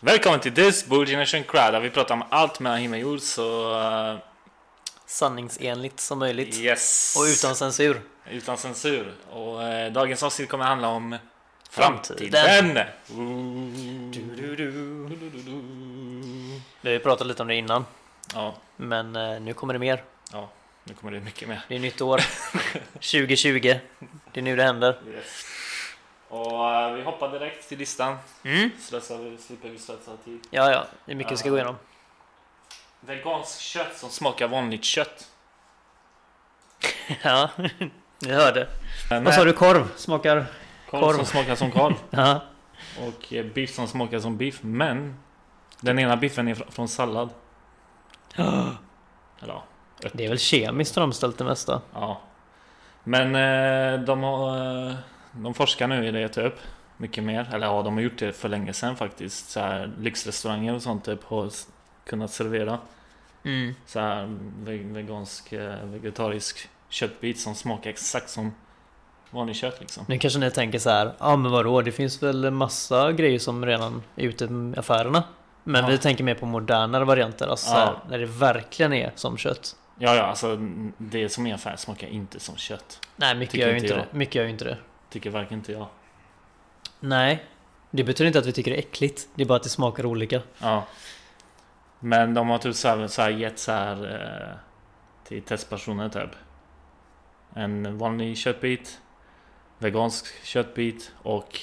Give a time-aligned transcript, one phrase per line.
[0.00, 3.20] Välkommen till This Bull Generation Crowd där vi pratar om allt mellan himmel och jord
[3.20, 3.80] så...
[3.80, 4.16] uh,
[5.06, 6.58] sanningsenligt som möjligt.
[6.58, 7.14] yes!
[7.18, 8.00] Och utan censur.
[8.30, 9.14] Utan censur.
[9.32, 11.16] Och eh, dagens avsnitt kommer handla om
[11.70, 12.32] Framtiden.
[12.32, 12.86] framtiden.
[16.80, 17.84] Vi har ju pratat lite om det innan,
[18.34, 20.02] Ja, men eh, nu kommer det mer.
[20.32, 20.48] ja,
[20.84, 21.64] nu kommer det mycket mer.
[21.68, 22.20] Det är nytt år.
[22.92, 23.60] 2020.
[24.32, 25.00] Det är nu det händer.
[25.08, 25.44] Yes.
[26.28, 28.16] Och eh, vi hoppar direkt till listan.
[28.44, 28.70] Mm.
[28.80, 30.40] Slösar vi, slipper vi slösa tid.
[30.50, 30.86] Ja, ja.
[31.04, 31.76] Det är mycket vi ska gå igenom.
[33.00, 35.28] Vegansk kött som smakar vanligt kött.
[37.22, 37.50] Ja,
[38.18, 38.68] ni hörde.
[39.10, 39.52] Men, Vad sa du?
[39.52, 39.88] Korv?
[39.96, 40.46] Smakar...
[40.90, 41.16] Korv, korv?
[41.16, 41.94] som smakar som korv.
[42.10, 42.40] Ja.
[43.00, 44.58] Och eh, biff som smakar som biff.
[44.62, 45.16] Men
[45.80, 47.28] den ena biffen är fr- från sallad.
[48.36, 48.74] Eller
[49.40, 49.64] ja,
[50.12, 51.80] Det är väl kemiskt framställt det mesta.
[51.94, 52.20] Ja.
[53.04, 54.56] Men eh, de har...
[54.88, 54.94] Eh,
[55.32, 56.54] de forskar nu i det typ.
[56.96, 57.48] Mycket mer.
[57.54, 59.50] Eller ja, de har gjort det för länge sedan faktiskt.
[59.50, 61.50] Så här, lyxrestauranger och sånt typ har
[62.04, 62.78] kunnat servera
[63.44, 63.74] Mm.
[63.86, 68.54] så här ve- vegansk, eh, vegetarisk köttbit som smakar exakt som
[69.30, 70.04] vanlig kött liksom.
[70.08, 73.66] Nu kanske ni tänker så här, ja men vadå, det finns väl massa grejer som
[73.66, 75.22] redan är ute i affärerna.
[75.64, 75.90] Men Ja.
[75.90, 77.84] vi tänker mer på modernare varianter, alltså så Ja.
[77.84, 79.76] här, när det verkligen är som kött.
[79.98, 80.56] Ja, ja, alltså
[80.98, 83.00] det som är affär smakar inte som kött.
[83.16, 83.98] Nej, mycket Tycker gör ju inte jag.
[83.98, 84.18] det.
[84.18, 84.78] Mycket gör ju inte det.
[85.10, 85.86] Tycker varken inte jag.
[87.00, 87.44] Nej,
[87.90, 89.28] det betyder inte att vi tycker det är äckligt.
[89.34, 90.42] Det är bara att det smakar olika.
[90.58, 90.84] Ja.
[92.00, 94.56] Men de har typ så här, så här gett så här eh,
[95.24, 96.30] till testpersoner typ.
[97.54, 99.00] En vanlig köttbit,
[99.78, 101.60] vegansk köttbit och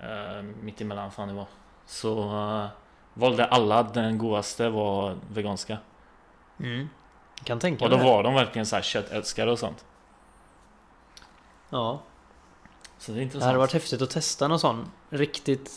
[0.00, 1.46] eh, mittemellan fan det var.
[1.86, 2.66] Så eh,
[3.14, 5.78] valde alla den godaste var veganska.
[6.60, 6.88] Mm.
[7.44, 8.02] Kan tänka Och då det.
[8.04, 9.84] var de verkligen så här köttälskare och sånt.
[11.70, 12.02] Ja,
[12.98, 13.44] Så det är det intressant.
[13.46, 15.70] hade varit häftigt att testa någon sån riktigt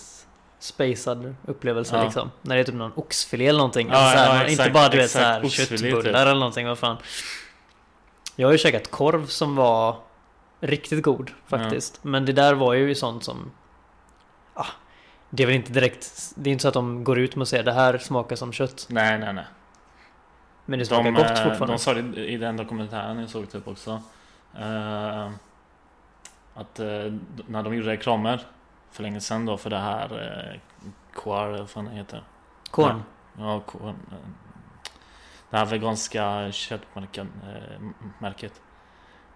[0.60, 2.04] spacad upplevelse Ja.
[2.04, 2.32] liksom.
[2.42, 3.88] När det är typ någon oxfilé eller någonting.
[3.88, 6.16] Ja, Alltså ja, inte exakt, bara du vet såhär Oxfilé, köttbullar typ.
[6.16, 6.98] eller någonting, vad fan.
[8.36, 9.96] Jag har ju käkat korv som var
[10.62, 12.00] riktigt god faktiskt.
[12.04, 13.52] Men det där var ju sånt som...
[14.54, 14.66] Ah,
[15.30, 16.32] det är väl inte direkt...
[16.36, 18.54] Det är inte så att de går ut med att säga det här smakar som
[18.54, 18.86] kött.
[18.90, 19.46] Nej, nej, nej.
[20.70, 21.66] Men det smakar De, gott eh, fortfarande.
[21.74, 24.02] de sa det i den dokumentären jag såg typ också.
[24.60, 25.30] eh,
[26.54, 27.14] att eh,
[27.48, 28.42] när de gjorde reklamer
[28.92, 30.60] för länge sedan då för det här uh,
[31.14, 32.24] Quar, vad fan det heter.
[32.72, 33.04] Korn.
[33.38, 33.96] Ja, Quar, eh,
[35.50, 37.28] det här veganska köttmärket.
[37.44, 38.62] Uh, märket.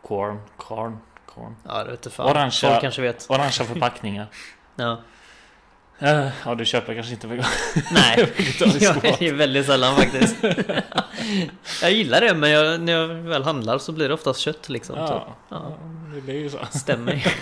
[0.02, 1.56] Corn, corn, corn.
[1.68, 2.28] Ja, det vet inte fan.
[2.36, 3.30] Orangea- Folk kanske vet.
[3.30, 4.28] Orangea förpackningar.
[4.76, 4.98] Ja.
[6.04, 7.46] Eh, ja, du köper kanske inte vegan.
[7.92, 8.18] Nej,
[8.80, 10.36] jag är väldigt sällan faktiskt.
[11.82, 14.98] jag gillar det, men jag, när jag väl handlar så blir det oftast kött liksom.
[14.98, 15.78] Ja, Så, ja, ja.
[16.16, 16.60] det blir ju så.
[16.72, 17.26] stämmer.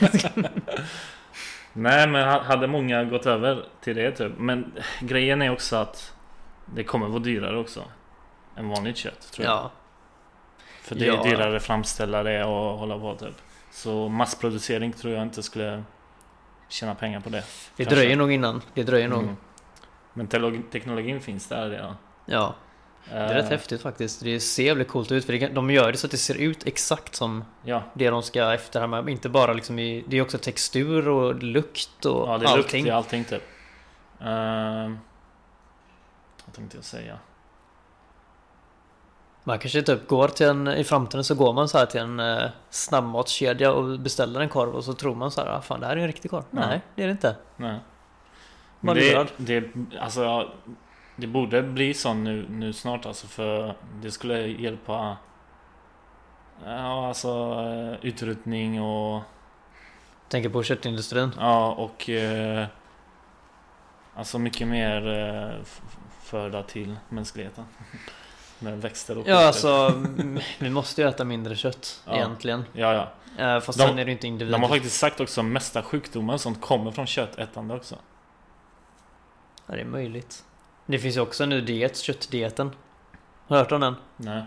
[1.73, 4.31] Nej men ha- hade många gått över till det typ.
[4.37, 4.71] Men
[5.01, 6.13] grejen är också att
[6.75, 7.83] det kommer vara dyrare också.
[8.57, 9.53] Än vanligt kött tror jag.
[9.55, 9.71] ja.
[10.81, 11.23] För det är Ja.
[11.23, 13.35] dyrare att framställa det och hålla på typ.
[13.71, 15.83] Så massproducering tror jag inte skulle
[16.71, 17.37] tjäna pengar på det.
[17.75, 17.95] Det Kanske.
[17.95, 18.61] dröjer nog innan.
[18.73, 19.23] Det dröjer nog.
[19.23, 19.35] Mm.
[20.13, 21.95] Men teolog- teknologin finns där redan.
[22.25, 22.55] Ja,
[23.09, 24.23] det är rätt häftigt faktiskt.
[24.23, 26.67] Det ser jävligt coolt ut för det, de gör det så att det ser ut
[26.67, 29.09] exakt som Ja, det de ska efterhärma.
[29.09, 30.03] Inte bara liksom i...
[30.07, 32.87] Det är också textur och lukt och ja det är lukt allting.
[32.87, 33.43] i allting typ.
[34.21, 34.27] Uh,
[36.45, 37.17] vad tänkte jag säga?
[39.43, 40.67] Man kanske typ går till en...
[40.67, 44.75] I framtiden så går man så här till en eh, snabbmatskedja och beställer en korv
[44.75, 46.43] och så tror man så här, ah, fan det här är en riktig korv.
[46.51, 46.59] Ja.
[46.59, 47.35] Nej, det är det inte.
[47.57, 47.79] Nej.
[48.79, 49.27] Men det, lurad.
[49.37, 49.63] det,
[49.99, 50.49] alltså,
[51.15, 55.17] det borde bli så nu, nu snart alltså för det skulle hjälpa
[56.65, 57.29] Ja alltså
[57.99, 59.21] eh, utrotning och
[60.29, 61.31] Tänker på köttindustrin.
[61.39, 62.65] ja och eh,
[64.15, 65.81] Alltså mycket mer eh, f-
[66.23, 67.65] föda till mänskligheten
[68.63, 72.15] Med växter och Ja, alltså mm, vi måste ju äta mindre kött Ja.
[72.15, 72.65] egentligen.
[72.73, 74.57] Ja ja Eh, Fast De- sen är det inte individer.
[74.57, 77.95] De har faktiskt sagt också att mesta sjukdomar och sånt kommer från köttätande också
[79.67, 80.43] Ja, det är möjligt.
[80.85, 82.71] Det finns ju också en ny diet, köttdieten.
[83.47, 83.95] Har du hört om den?
[84.17, 84.43] Nej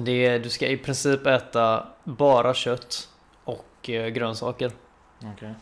[0.00, 3.08] Det är, du ska i princip äta bara kött
[3.44, 4.72] och eh, grönsaker.
[5.34, 5.54] okej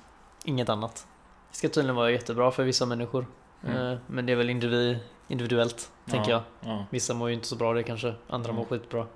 [0.45, 1.07] Inget annat.
[1.51, 3.27] Det ska tydligen vara jättebra för vissa människor.
[3.67, 3.93] Mm.
[3.93, 4.99] Eh, Men det är väl individ,
[5.29, 6.43] individuellt, tänker jag.
[6.61, 8.15] Ja, Vissa mår ju inte så bra det kanske.
[8.29, 8.69] Andra mår Mm.
[8.81, 9.07] skitbra.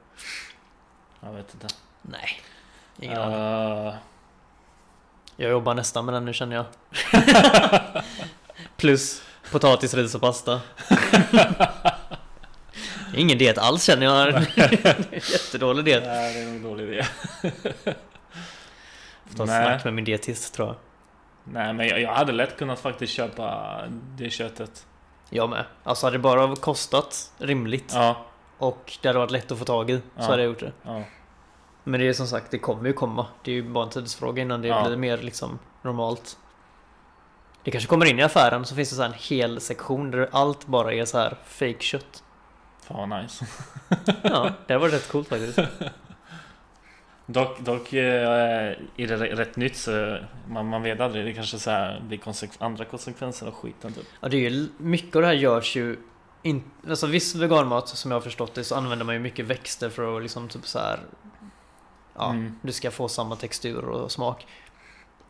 [1.20, 1.66] jag vet inte
[2.02, 2.40] Nej.
[3.00, 3.86] Ingen aning.
[3.88, 3.94] uh,
[5.36, 6.66] Jag jobbar nästan med den nu känner jag.
[8.76, 10.60] Plus potatis, ris och pasta.
[13.16, 14.32] Ingen diet alls känner jag.
[15.12, 16.02] Jättedålig diet.
[16.06, 17.02] Nej, det är nog en dålig idé.
[19.26, 20.76] Får ta ett snack med min dietist tror jag.
[21.44, 23.78] Nej, men jag, jag hade lätt kunnat faktiskt köpa
[24.16, 24.86] det köttet.
[25.30, 25.64] Jag med.
[25.84, 28.16] Alltså hade det bara kostat rimligt Ja,
[28.58, 30.22] och det hade varit lätt att få tag i så Ja.
[30.24, 30.72] hade jag gjort det.
[30.82, 31.02] ja.
[31.84, 33.26] Men det är som sagt, det kommer ju komma.
[33.44, 36.38] Det är ju bara en tidsfråga innan det blir mer liksom normalt.
[37.64, 40.28] Det kanske kommer in i affären så finns det så här en hel sektion där
[40.32, 42.22] allt bara är så här fake kött.
[42.82, 43.46] Fan vad nice.
[44.22, 45.58] Ja, det var rätt coolt faktiskt.
[47.26, 50.18] Dock, dock eh, är det rätt nytt så
[50.48, 51.24] man, man vet aldrig.
[51.24, 54.04] Det kanske så här blir konsekv- andra konsekvenser av skiten typ.
[54.20, 55.96] Ja, det är ju mycket av det här görs ju
[56.42, 59.90] in, alltså viss veganmat som jag har förstått det så använder man ju mycket växter
[59.90, 61.00] för att liksom typ så här
[62.16, 62.58] Ja, Mm.
[62.62, 64.46] du ska få samma textur och smak.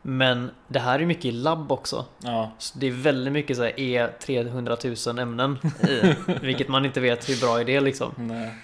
[0.03, 2.05] Men det här är mycket i labb också.
[2.23, 4.77] Ja, Så det är väldigt mycket så här E 300
[5.07, 5.59] 000 ämnen
[5.89, 6.15] i.
[6.43, 8.13] Vilket man inte vet hur bra är det liksom.
[8.17, 8.55] nej.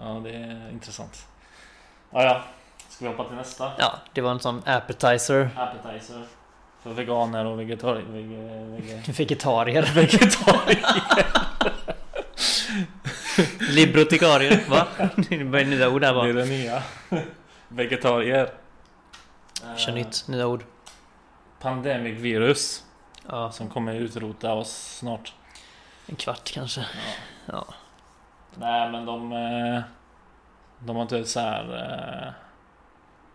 [0.00, 1.26] Ja, det är intressant.
[2.10, 2.42] Ja, ja.
[2.88, 3.72] Ska vi hoppa till nästa?
[3.78, 5.50] Ja, det var en sån appetizer.
[5.56, 6.22] Appetizer.
[6.82, 8.04] För veganer och vegetarier.
[8.08, 9.02] Vege, vege.
[9.18, 9.82] Vegetarier.
[9.94, 10.84] Vegetarier.
[13.74, 14.64] Librotikarier.
[14.68, 14.86] Va?
[15.28, 16.42] Det börjar nya ord här Det är bara.
[16.44, 16.82] det nya.
[17.68, 18.50] Vegetarier.
[19.76, 20.64] Kör Eh, nytt, nya ord.
[21.60, 22.84] Pandemic virus.
[23.28, 25.32] Ja, Som kommer utrota oss snart.
[26.06, 26.80] en kvart kanske.
[26.80, 26.86] Ja.
[27.52, 27.64] Ja.
[28.54, 29.32] Nej men de...
[30.80, 31.74] De har typ så här.
[32.26, 32.32] eh,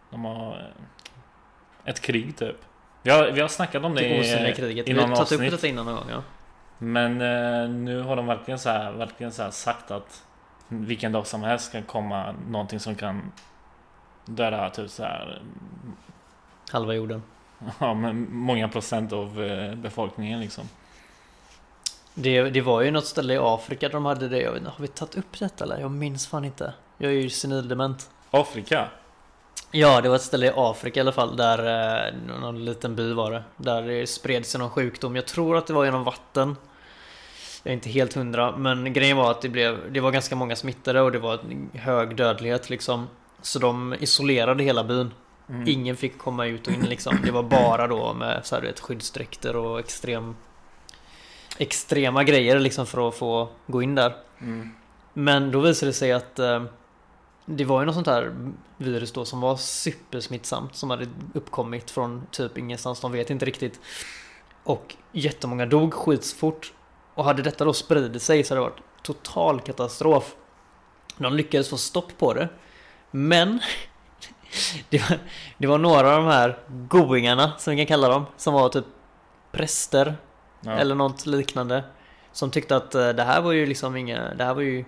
[0.09, 2.55] De har eh, ett krig typ.
[3.01, 4.89] Vi har, vi har snackat om det Det osynliga i, kriget.
[4.89, 6.23] i Vi har någon tagit upp detta innan någon gång ja.
[6.77, 10.23] Men eh, nu har de verkligen så här, verkligen så sagt att
[10.67, 13.31] vilken dag som helst kan komma någonting som kan
[14.25, 15.41] döda typ så här.
[16.71, 17.23] Halva jorden.
[17.79, 19.35] Ja, men många procent av
[19.75, 20.69] befolkningen liksom.
[22.13, 24.41] Det, det var ju något ställe i Afrika där de hade det.
[24.41, 25.79] Jag vet, inte, har vi tagit upp detta eller?
[25.79, 26.73] Jag minns fan inte.
[27.03, 28.09] Jag är ju senildement.
[28.31, 28.87] Afrika?
[29.71, 31.37] Ja, det var ett ställe i Afrika i alla fall.
[31.37, 33.43] Där eh, någon liten by var det.
[33.57, 35.15] Där det spred sig någon sjukdom.
[35.15, 36.55] Jag tror att det var genom vatten.
[37.63, 38.57] Jag är inte helt hundra.
[38.57, 41.39] Men grejen var att det, blev, det var ganska många smittade och det var
[41.73, 43.07] hög dödlighet liksom.
[43.41, 45.11] Så de isolerade hela byn.
[45.49, 45.67] Mm.
[45.67, 47.17] Ingen fick komma ut och in liksom.
[47.25, 50.35] Det var bara då med så här, vet, skyddsdräkter och extrem
[51.57, 54.15] extrema grejer liksom för att få gå in där.
[54.41, 54.69] Mm.
[55.13, 56.63] Men då visade det sig att eh,
[57.45, 62.27] det var ju något sånt här virus då som var supersmittsamt som hade uppkommit från
[62.31, 62.99] typ ingenstans.
[62.99, 63.79] De vet inte riktigt.
[64.63, 66.73] Och jättemånga dog skitsfort.
[67.13, 70.35] Och hade detta då spridit sig så hade det varit total katastrof.
[71.17, 72.49] De lyckades få stopp på det.
[73.11, 73.59] Men
[74.89, 75.19] det var,
[75.57, 78.85] det var några av de här goingarna som vi kan kalla dem som var typ
[79.51, 80.15] präster
[80.65, 80.71] Ja.
[80.71, 81.83] eller något liknande.
[82.31, 84.85] Som tyckte att eh, det här var ju liksom inga, det här var ju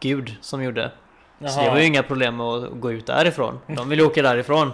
[0.00, 0.92] Gud som gjorde.
[1.38, 1.70] Så det Jaha.
[1.70, 3.60] var ju inga problem med att gå ut därifrån.
[3.66, 4.72] De ville åka därifrån.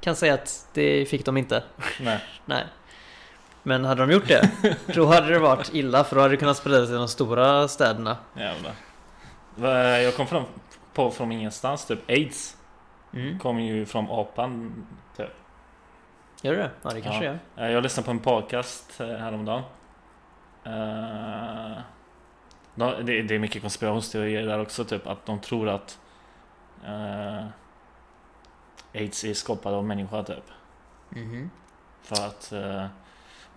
[0.00, 1.62] Kan säga att det fick de inte.
[2.00, 2.18] Nej.
[2.44, 2.64] Nej.
[3.62, 4.50] Men hade de gjort det,
[4.94, 7.68] då hade det varit illa för då hade det kunnat sprida sig till de stora
[7.68, 8.16] städerna.
[8.36, 8.72] Jävlar.
[9.98, 10.44] Jag kom fram
[10.94, 12.10] på från ingenstans typ.
[12.10, 12.56] Aids
[13.14, 13.38] Mm.
[13.38, 14.86] kom ju från apan.
[15.16, 15.28] Typ.
[16.42, 17.30] Gör det Ja, det kanske Ja.
[17.56, 17.66] gör.
[17.66, 19.62] Eh, Jag lyssnade på en podcast eh, häromdagen.
[20.64, 21.78] Eh,
[22.86, 24.84] Det det är mycket konspirationsteorier där också.
[24.84, 25.98] Typ att de tror att
[26.84, 27.44] eh,
[28.94, 30.44] Aids är skapad av människa typ.
[31.08, 31.50] Mhm.
[32.02, 32.52] För att...
[32.52, 32.86] eh,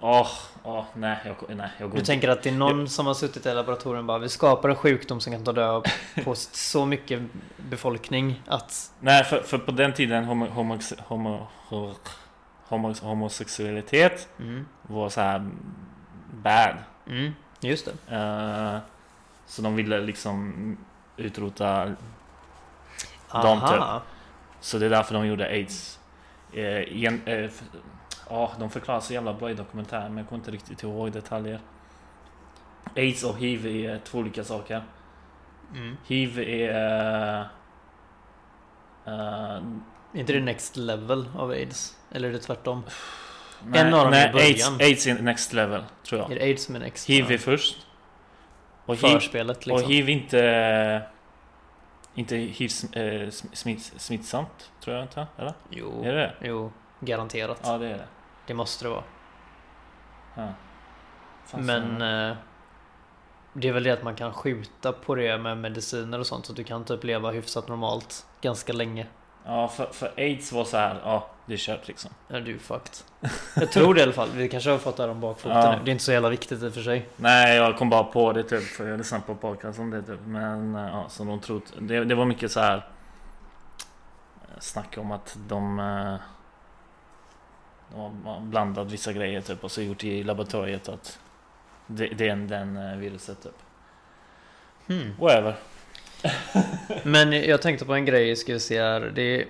[0.05, 0.27] Åh,
[0.63, 3.13] åh, nej, jag, nej, jag går Du inte- tänker att det är någon som har
[3.13, 5.87] suttit i laboratoriet och bara vi skapar en sjukdom som kan ta död
[6.23, 7.21] på så mycket
[7.57, 11.47] befolkning att Nej, för, för på den tiden homo, homo, homo,
[12.67, 14.67] homo, homosexualitet mm.
[14.81, 15.49] var så här
[16.33, 16.75] bad.
[17.07, 17.31] Mm.
[17.59, 18.15] Just det.
[18.15, 18.77] Eh,
[19.45, 20.77] så de ville liksom
[21.17, 21.95] utrota
[23.29, 24.01] Aha.
[24.59, 25.99] Så det är därför de gjorde aids.
[26.53, 27.49] Eh, igen, eh,
[28.29, 31.59] ja, de förklarar så jävla bra i dokumentären men jag kommer inte riktigt ihåg detaljer.
[32.95, 34.83] Aids och hiv är två olika saker.
[35.75, 35.97] Mm.
[36.07, 37.39] Hiv är...
[39.05, 39.61] eh, Är
[40.13, 41.97] inte det next level av aids?
[42.11, 42.83] Eller är det tvärtom?
[43.65, 44.73] nej, En av dem nej, i början.
[44.73, 46.31] AIDS, AIDS är next level tror jag.
[46.31, 47.09] Är det aids som är next?
[47.09, 47.87] Hiv är först.
[48.85, 49.85] Och hiv, Förspelet liksom.
[49.85, 51.01] och hiv inte...
[52.15, 55.53] Inte hiv eh, smitt, smittsamt tror jag inte, eller?
[55.69, 56.03] Jo.
[56.03, 56.33] Är det det?
[56.41, 56.71] Jo.
[56.99, 57.59] Garanterat.
[57.63, 58.07] Ja det är det.
[58.47, 59.03] Det måste det vara.
[60.35, 60.47] Ja.
[61.57, 62.37] Men eh,
[63.53, 66.51] det är väl det att man kan skjuta på det med mediciner och sånt så
[66.51, 69.07] att du kan typ leva hyfsat normalt ganska länge.
[69.45, 71.29] Ja, för, för aids var så här, ja.
[71.45, 72.11] Det är kört liksom.
[72.27, 72.95] Ja, du är fucked.
[73.55, 74.29] Jag tror det i alla fall.
[74.35, 75.71] Vi kanske har fått det här om bakfoten Ja.
[75.77, 75.83] nu.
[75.83, 77.07] Det är inte så jävla viktigt i och för sig.
[77.15, 80.19] Nej, jag kom bara på det typ för jag lyssnade på podcast om det typ.
[80.25, 81.65] Men eh, ja, så de trodde...
[81.79, 82.77] Det, det var mycket så här
[84.41, 85.79] eh, snack om att de...
[85.79, 86.15] eh,
[87.95, 91.19] De har blandat vissa grejer typ och så gjort i laboratoriet att
[91.87, 93.55] det, det är den viruset typ.
[94.87, 95.15] Hmm.
[95.19, 95.55] Whatever.
[97.03, 99.11] Men jag tänkte på en grej, ska vi se här.
[99.15, 99.45] Det,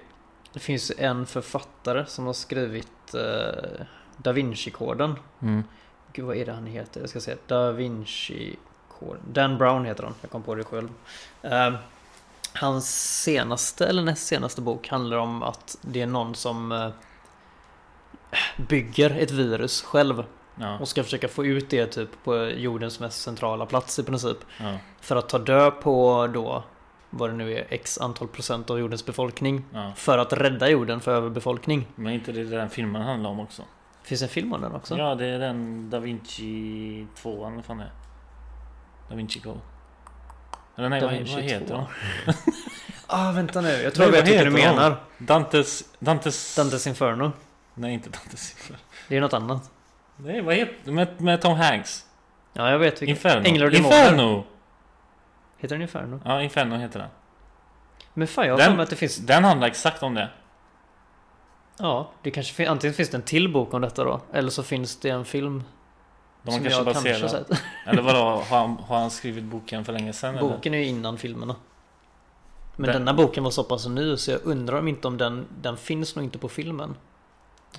[0.53, 3.86] det finns en författare som har skrivit eh,
[4.17, 5.15] Da Vinci-koden.
[5.41, 5.63] Mm.
[6.13, 7.01] Gud, vad är det han heter?
[7.01, 7.36] Jag ska se.
[7.48, 9.22] Da Vinci-koden.
[9.31, 10.13] Dan Brown heter han.
[10.22, 10.89] Jag kom på det själv.
[11.41, 11.74] Eh,
[12.53, 16.89] hans senaste, eller näst senaste bok handlar om att det är någon som eh,
[18.57, 20.24] bygger ett virus själv
[20.55, 24.38] Ja, och ska försöka få ut det typ på jordens mest centrala plats i princip.
[24.60, 26.63] ja, För att ta död på då
[27.17, 29.63] vad det nu är, x antal procent av jordens befolkning.
[29.74, 29.91] ja.
[29.96, 31.88] För att rädda jorden för överbefolkning.
[31.96, 33.62] Men inte det den filmen handlar om också?
[34.03, 34.98] Finns det en film om den också?
[34.98, 37.91] Ja, det är den Da Vinci 2 eller vad fan det är.
[39.10, 39.60] Da Vinci Code.
[40.77, 41.75] Eller nej, Da vad, Vinci vad heter 2.
[42.25, 42.36] den?
[43.08, 43.70] Ah, vänta nu.
[43.70, 44.96] Jag tror Nej, jag vet vad du menar.
[45.17, 45.84] Dantes...
[46.00, 46.55] Dantes...
[46.55, 47.32] Dantes Inferno.
[47.74, 48.79] Nej, inte Dantes Inferno.
[49.08, 49.72] Det är något annat.
[50.17, 52.05] Nej, vad heter med, med Tom Hanks?
[52.53, 53.15] Ja, jag vet vilken.
[53.15, 53.46] Inferno.
[53.48, 53.74] Änglar och.
[53.74, 54.43] Inferno!
[55.63, 56.20] Heter den Inferno?
[56.25, 57.10] Ja, Inferno heter den.
[58.13, 59.17] Men fan, jag har för mig att det finns...
[59.17, 60.29] Den handlar exakt om det.
[61.77, 62.70] Ja, det kanske finns...
[62.70, 64.22] Antingen finns det en till bok om detta då.
[64.34, 65.63] Eller så finns det en film.
[66.43, 67.48] De som kanske jag kanske har baserat...
[67.48, 67.63] sett.
[67.86, 70.36] Eller vadå, har han, har han skrivit boken för länge sedan?
[70.38, 70.50] eller?
[70.50, 71.55] Boken är ju innan filmerna.
[72.75, 75.48] Men Den- denna boken var så pass ny så jag undrar om inte om den...
[75.62, 76.96] Den finns nog inte på filmen.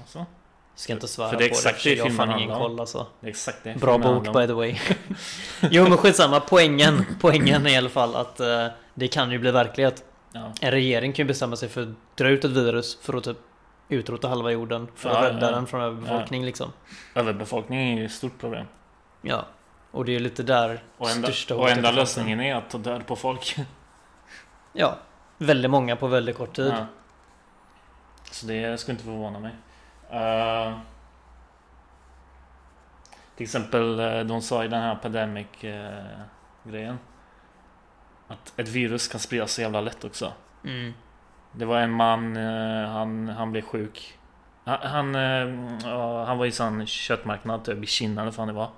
[0.01, 0.27] Alltså,
[0.75, 2.81] Ska inte svära För det är på exakt det, det jag har fan ingen koll
[2.81, 3.07] alltså.
[3.21, 3.75] det är exakt det.
[3.75, 4.79] Bra bok by the way.
[5.71, 9.51] jo men skitsamma, poängen, poängen är i alla fall att eh, det kan ju bli
[9.51, 10.05] verklighet.
[10.33, 10.53] Ja.
[10.61, 13.37] En regering kan ju bestämma sig för att dra ut ett virus för att typ
[13.89, 14.89] utrota halva jorden.
[14.95, 15.51] För att Ja, rädda ja.
[15.51, 16.73] den från överbefolkning liksom.
[17.15, 18.67] Överbefolkning är ju ett stort problem.
[19.23, 19.45] Ja.
[19.91, 22.79] Och det är ju lite där Och enda, största och enda lösningen är att ta
[22.79, 23.57] död på folk.
[24.73, 24.99] Ja.
[25.39, 26.75] Väldigt många på väldigt kort tid.
[28.31, 29.53] Så det skulle inte förvåna mig.
[30.11, 30.73] Eh,
[33.37, 36.05] till exempel, eh, de sa i den här pandemic eh,
[36.65, 36.99] grejen
[38.29, 40.33] att ett virus kan spridas så jävla lätt också.
[40.65, 40.93] Mm.
[41.53, 42.37] Det var en man,
[42.87, 44.19] han, han blev sjuk.
[44.65, 45.15] Han, han,
[46.27, 48.71] han var i sån köttmarknad typ i Kina eller fan det var.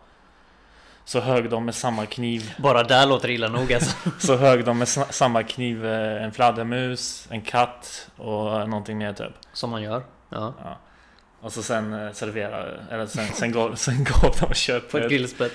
[1.04, 4.11] Så högg de med samma kniv Bara där låter det illa nog alltså.
[4.18, 9.33] Så högg de med sa- samma kniv en fladdermus, en katt och någonting mer typ.
[9.52, 10.02] Som man gör.
[10.28, 10.54] Ja.
[10.64, 10.76] Ja.
[11.46, 14.90] Och så sen eh, serverade, eller sen, sen, gav, sen gav de köttet,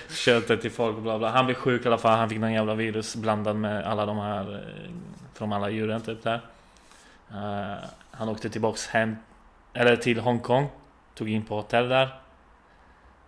[0.10, 1.29] köttet till folk och bla bla.
[1.29, 4.17] Han blev sjuk i alla fall, han fick någon jävla virus blandad med alla de
[4.17, 4.91] här eh,
[5.33, 6.41] från alla djuren typ där.
[7.31, 9.15] Eh, han åkte tillbaks hem,
[9.74, 10.67] eller till Hongkong,
[11.15, 12.10] tog in på hotell där.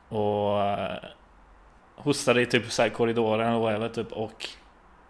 [0.09, 1.03] Och eh,
[1.95, 4.49] hostade i typ så korridoren eller whatever typ och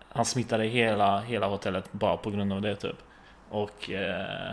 [0.09, 2.97] han smittade hela, hela hotellet bara på grund av det typ.
[3.49, 4.51] Och eh,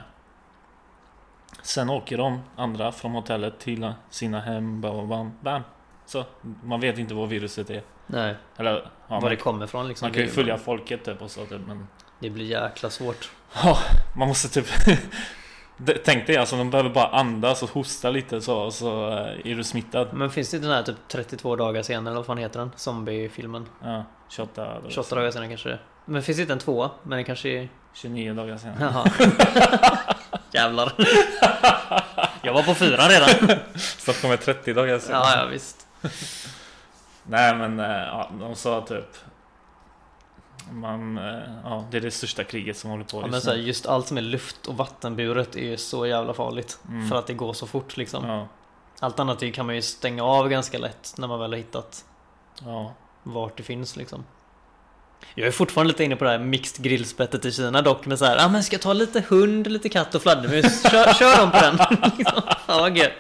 [1.63, 5.63] Sen åker de andra från hotellet till sina hem, bam, bam, bam.
[6.07, 6.25] Så
[6.65, 7.83] man vet inte vad viruset är.
[8.07, 8.35] Nej.
[8.57, 10.07] Eller ja, Var man, det kommer ifrån liksom.
[10.07, 11.87] man kan ju följa folket typ och så typ, men
[12.19, 13.31] Det blir jäkla svårt.
[13.63, 13.79] Ja,
[14.17, 14.67] man måste typ
[16.05, 19.55] Tänk dig alltså, de behöver bara andas och hosta lite så, och så eh, är
[19.55, 20.09] du smittad.
[20.13, 22.71] Men finns det inte den här typ 32 dagar senare eller vad fan heter den?
[22.77, 23.67] Zombie-filmen.
[23.83, 25.79] Ja, 28, 28 dagar senare kanske det.
[26.05, 26.91] Men finns det inte en tvåa?
[27.03, 27.69] Men det kanske är...
[27.95, 29.11] 29 dagar senare.
[30.53, 30.93] Jävlar.
[32.43, 33.59] Jag var på fyran redan.
[33.77, 35.23] Stockholm är 30 dagar senare.
[35.25, 35.87] Ja, ja visst.
[37.25, 39.17] Nej men, eh, ja, de sa typ
[40.73, 43.51] man, eh, ja, det är det största kriget som håller på Ja, men just så
[43.51, 46.79] här, just allt som är luft och vattenburet är ju så jävla farligt.
[46.89, 47.09] Mm.
[47.09, 48.29] För att det går så fort liksom.
[48.29, 48.49] Ja,
[49.01, 52.05] Allt annat kan man ju stänga av ganska lätt när man väl har hittat
[52.65, 52.95] ja.
[53.23, 54.25] vart det finns liksom.
[55.35, 58.25] Jag är fortfarande lite inne på det här mixed grillspettet i Kina dock med så
[58.25, 60.83] här, ja ah, men ska jag ta lite hund, lite katt och fladdermus?
[60.83, 61.77] Kör, kör dem på den!
[62.19, 62.43] Liksom.
[62.67, 63.13] Fan vad gött.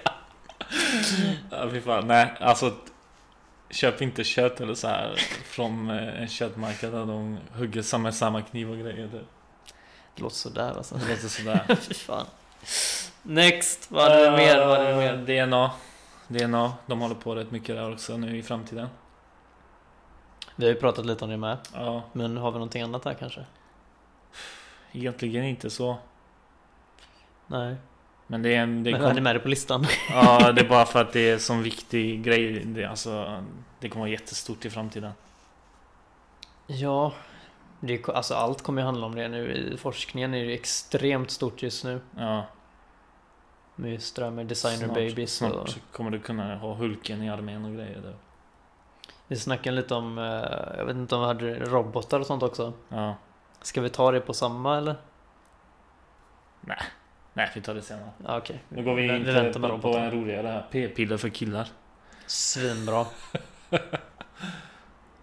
[1.51, 2.07] Ja, fy fan.
[2.07, 2.73] Nej, alltså
[3.71, 5.15] Köp inte kött eller så här
[5.45, 9.09] från eh, en köttmarknad där de hugger samma, samma kniv och grejer.
[9.13, 9.25] Det,
[10.15, 10.95] Det låter sådär alltså.
[10.95, 11.77] det låter sådär.
[11.81, 12.27] Fy fan.
[13.23, 13.91] Next!
[13.91, 14.67] Vad hade vi mer?
[14.67, 15.41] Vad hade vi mer?
[15.41, 15.71] Eh, DNA.
[16.29, 16.73] DNA.
[16.87, 18.89] De håller på rätt mycket där också nu i framtiden.
[20.61, 21.59] Vi har ju pratat lite om det med.
[21.75, 23.45] Ja, Men har vi någonting annat här kanske?
[24.93, 25.97] egentligen inte så.
[27.47, 27.77] Nej.
[28.27, 28.85] Men det är en...
[28.85, 29.87] Det Men kom- hade med det på listan.
[30.11, 32.65] Ja, det är bara för att det är en sån viktig grej.
[32.65, 33.45] Det, alltså,
[33.79, 35.13] det kommer vara jättestort i framtiden.
[36.67, 37.13] Ja.
[37.81, 39.53] Det är, alltså allt kommer ju handla om det nu.
[39.53, 42.01] I forskningen är det extremt stort just nu.
[42.17, 42.47] Ja.
[43.75, 45.93] Med där med designer snart, babies snart och...
[45.93, 48.15] kommer du kunna ha Hulken i armén och grejer där.
[49.31, 50.25] Vi snackade lite om, eh,
[50.79, 52.73] jag vet inte om vi hade robotar och sånt också.
[52.89, 53.15] Ja.
[53.63, 54.97] Ska vi ta det på samma eller?
[57.33, 58.11] Nej, vi tar det senare.
[58.27, 58.63] Ja, okej.
[58.69, 60.01] Nu går vi in vi väntar med på, på robotar.
[60.05, 60.67] en roligare här.
[60.71, 61.69] P-piller för killar.
[62.27, 63.07] Svinbra.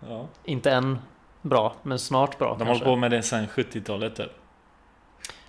[0.10, 0.28] Ja.
[0.44, 1.00] Inte än
[1.42, 2.72] bra, men snart bra De har kanske.
[2.74, 4.32] hållit på med det sedan 70-talet typ.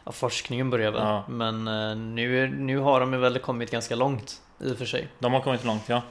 [0.04, 1.02] Ja, forskningen börjar väl.
[1.02, 1.24] Ja.
[1.28, 4.84] Men eh, nu, är- nu har de ju väl kommit ganska långt i och för
[4.84, 5.08] sig.
[5.18, 6.02] De har kommit långt ja.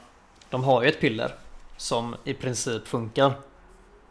[0.50, 1.32] De har ju ett piller
[1.78, 3.32] som i princip funkar.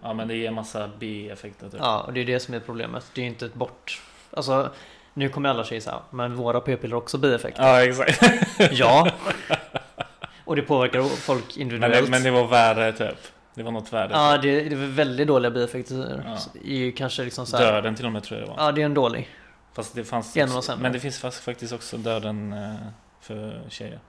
[0.02, 1.80] Ja men det ger massa bieffekter typ.
[1.80, 3.12] Ja, och det är det som är problemet.
[3.14, 4.02] Det är ju inte ett bort...
[4.32, 4.70] Alltså,
[5.14, 7.64] nu kommer alla säga så här, men våra p-piller har också bieffekter.
[7.64, 8.22] Ja exakt.
[8.72, 9.12] Ja.
[10.46, 12.06] Och det påverkar folk Men individuellt.
[12.06, 13.18] det, men det var värre typ.
[13.54, 14.10] Det var något värre.
[14.12, 16.24] Ja, det, det är väldigt dåliga bieffekter.
[16.26, 16.38] Ja.
[16.64, 18.66] Ju kanske liksom så här, Döden till och med tror jag det var.
[18.66, 19.30] Ja, det är en dålig.
[19.74, 20.84] Fast det fanns var också, sämre.
[20.84, 22.74] Men det finns faktiskt också döden eh,
[23.22, 24.00] för tjejer.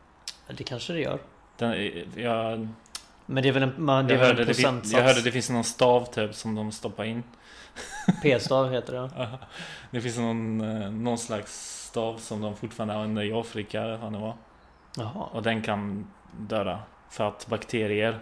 [0.49, 1.19] Det kanske det gör.
[1.57, 2.69] Den, jag,
[3.30, 5.50] Men det är väl en, man, det jag, hörde det, fin- jag hörde det finns
[5.50, 7.23] någon stav typ som de stoppar in.
[8.23, 9.38] P-stav heter det.
[9.90, 14.18] Det finns någon, eh, någon slags stav som de fortfarande använder i Afrika vad det
[14.18, 14.35] var.
[14.97, 15.25] Jaha.
[15.32, 16.06] Och den kan
[16.38, 16.78] döda.
[17.11, 18.18] För att bakterier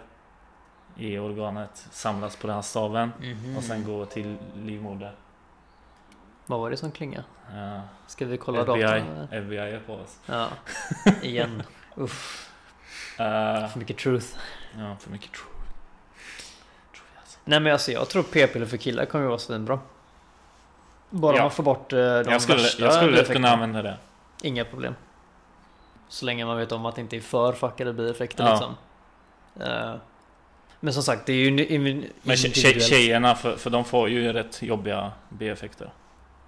[0.97, 3.57] i organet samlas på den här staven Mhm.
[3.57, 5.11] och sen går till livmoder.
[6.45, 7.23] Vad var det som klingade?
[7.55, 7.81] Ja.
[8.07, 9.27] Ska vi kolla FBI, datorn?
[9.31, 10.17] FBI är på oss.
[10.25, 10.47] Ja.
[11.21, 11.63] Igen.
[11.95, 12.49] Uff.
[13.19, 14.27] Eh, För mycket truth.
[14.77, 15.31] Ja, för mycket.
[15.31, 15.45] Tror
[17.13, 17.39] jag alltså.
[17.45, 19.79] Nej men alltså jag tror p-piller för killar kommer ju vara svinbra.
[21.09, 21.41] Bara Ja.
[21.41, 23.97] man får bort eh, de Jag skulle, värsta jag skulle kunna använda det.
[24.41, 24.95] Inga problem.
[26.09, 28.51] Så länge man vet om att det inte är för fuckade bieffekter Ja.
[28.51, 28.75] liksom.
[29.67, 29.95] Eh,
[30.79, 32.83] men som sagt, det är ju in- in- Men tje- tje- individuellt.
[32.83, 35.91] tjejerna, för, för de får ju rätt jobbiga bieffekter.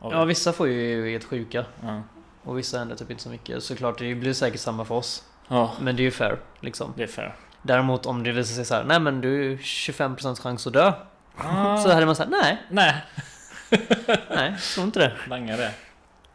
[0.01, 1.65] Ja, vissa får ju helt sjuka.
[1.83, 2.01] ja.
[2.43, 3.63] Och vissa händer typ inte så mycket.
[3.63, 5.23] Såklart, det blir säkert samma för oss.
[5.47, 6.93] ja, Men det är ju fair, liksom.
[6.97, 7.35] det är fair.
[7.61, 10.93] Däremot om det visar sig så här, nej men du är 25% chans att dö.
[11.37, 12.95] Ah, Så hade man sagt, nej, nej,
[14.29, 15.13] nej, tror inte det.
[15.27, 15.71] langa det.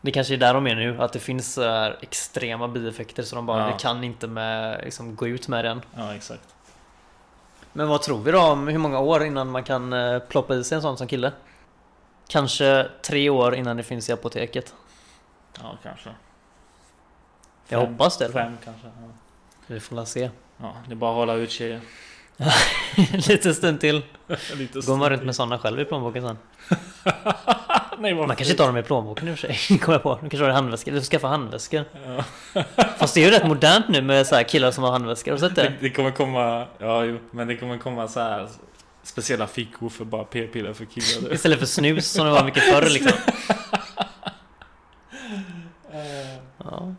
[0.01, 3.47] Det kanske är där de är nu, att det finns så extrema bieffekter så de
[3.47, 3.79] bara, Ja.
[3.79, 5.83] kan inte med, liksom, gå ut med den.
[5.97, 6.55] Ja, exakt.
[7.73, 10.65] Men vad tror vi då om hur många år innan man kan eh, ploppa i
[10.65, 11.33] sig en sån som kille?
[12.29, 14.75] Kanske tre år innan det finns i apoteket.
[15.63, 16.11] Ja, kanske.
[17.69, 18.33] Jag Fem- hoppas det.
[18.33, 18.87] Fem kanske.
[18.87, 19.04] Ja.
[19.67, 20.31] Vi får la se.
[20.61, 21.81] ja, det är bara att hålla ut tjejer.
[23.29, 24.03] Lite stund till.
[24.55, 26.39] Lite Går man runt med såna själv i plånboken sen?
[27.99, 29.79] Nej, Man kanske inte har dem i plånboken i och för sig.
[29.79, 30.19] Kommer jag på.
[30.21, 30.93] De kanske har handväskor.
[30.93, 31.85] Du ska skaffa handväskor.
[32.07, 32.25] Ja.
[32.99, 35.33] Fast det är ju rätt modernt nu med så här killar som har handväskor.
[35.33, 35.75] Har du sett Det, det?
[35.81, 38.49] det kommer komma, ja jo, men det kommer komma så här
[39.03, 41.33] speciella fickor för bara p-piller för killar.
[41.35, 43.19] Istället för snus som det var mycket förr liksom.
[46.59, 46.95] Ja.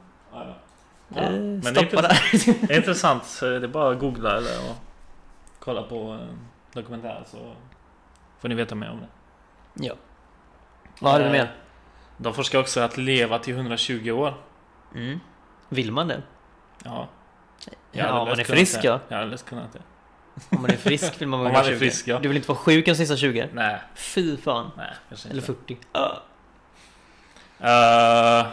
[1.16, 1.22] Ja.
[1.22, 2.68] Eh, men det är.
[2.68, 4.76] Det är intressant, så det är bara att googla eller och
[5.60, 6.40] kolla på en
[6.74, 7.54] dokumentär så
[8.40, 9.08] får ni veta mer om det.
[9.86, 9.94] Ja.
[11.00, 11.56] Vad hade du Eh, mer?
[12.18, 14.34] De forskar också att leva till 120 år.
[14.96, 15.20] Mm.
[15.70, 16.22] Vill man det?
[16.84, 17.08] Ja.
[17.92, 19.00] Ja, om man är frisk ja.
[19.08, 19.80] Jag hade lätt kunnat det.
[20.56, 21.86] Om man är frisk vill man vara Om man är 120.
[21.86, 22.20] frisk, ja.
[22.20, 23.50] Du vill inte vara sjuk de sista 20?
[23.54, 24.72] Nej, Fy fan.
[24.78, 25.46] nej, Eller inte.
[25.46, 25.78] 40.
[27.60, 28.48] Eh,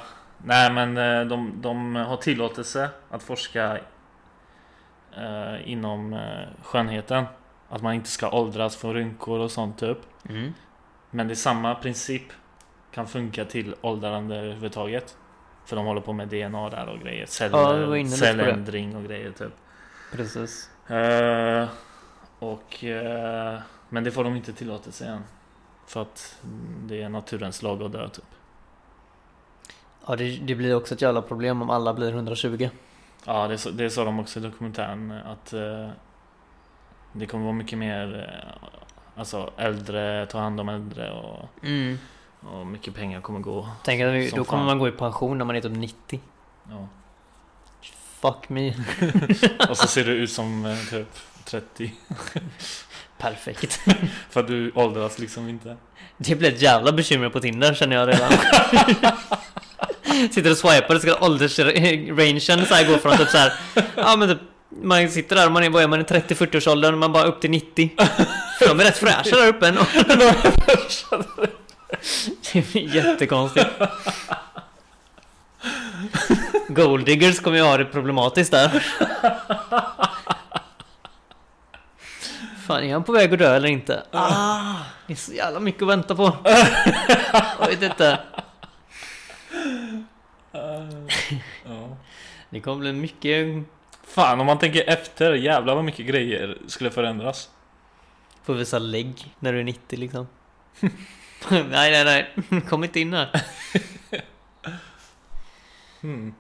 [0.45, 3.79] nej, men eh, de, de har tillåtelse att forska
[5.17, 6.21] eh, inom uh,
[6.63, 7.25] skönheten.
[7.69, 9.99] Att man inte ska åldras för rynkor och sånt typ.
[10.29, 10.53] Mm.
[11.11, 12.23] Men det är samma princip
[12.91, 15.17] kan funka till åldrande överhuvudtaget.
[15.65, 17.21] För de håller på med DNA där och grejer.
[17.21, 18.09] Ja, Celler, det.
[18.09, 19.53] celländring och grejer typ.
[20.13, 20.71] Precis.
[20.91, 21.69] Eh,
[22.39, 25.23] och, eh, men det får de inte tillåtelse än.
[25.87, 26.39] För att
[26.83, 28.25] det är naturens lag att dö typ.
[30.07, 32.69] Ja, det, det blir också ett jävla problem om alla blir 120.
[33.25, 35.11] Ja, det, det sa de också i dokumentären.
[35.27, 35.89] Att eh,
[37.13, 38.69] det kommer vara mycket mer eh,
[39.17, 41.99] Alltså äldre, ta hand om äldre och, Mm.
[42.41, 43.69] och mycket pengar kommer gå.
[43.85, 44.67] Tänk att då kommer fan.
[44.67, 46.21] man gå i pension när man är typ 90.
[46.71, 46.89] Ja.
[48.21, 48.75] Fuck me.
[49.71, 51.09] Och så ser du ut som eh, typ
[51.45, 51.93] 30.
[53.19, 53.73] Perfekt.
[54.31, 55.77] För att du åldras liksom inte.
[56.17, 58.33] Det blir ett jävla bekymmer på Tinder känner jag redan.
[60.05, 63.53] Sitter och swipar, ska åldersrangen så här gå från typ så här.
[63.95, 64.39] Ja men typ,
[64.83, 67.25] man sitter där och man är, vad är man i 30-40 års åldern man bara
[67.25, 67.91] upp till 90.
[68.59, 69.87] För de är rätt fräscha där uppe ändå.
[72.53, 73.67] Det blir jättekonstigt.
[76.69, 78.85] Golddiggers kommer ju ha det problematiskt där.
[82.67, 84.03] Fan, är han på väg att dö eller inte?
[84.11, 84.75] Ah,
[85.07, 86.37] det är så jävla mycket att vänta på.
[87.61, 88.19] Jag vet inte.
[91.65, 91.97] Ja.
[92.53, 93.65] Det kommer bli mycket...
[94.03, 97.51] Fan, om man tänker efter, jävlar vad mycket grejer skulle förändras.
[98.43, 100.27] Får visa lägg när du är 90 liksom.
[101.51, 102.05] nej, nej,
[102.51, 102.61] nej.
[102.69, 103.43] Kom inte in här.
[106.01, 106.35] Hmm.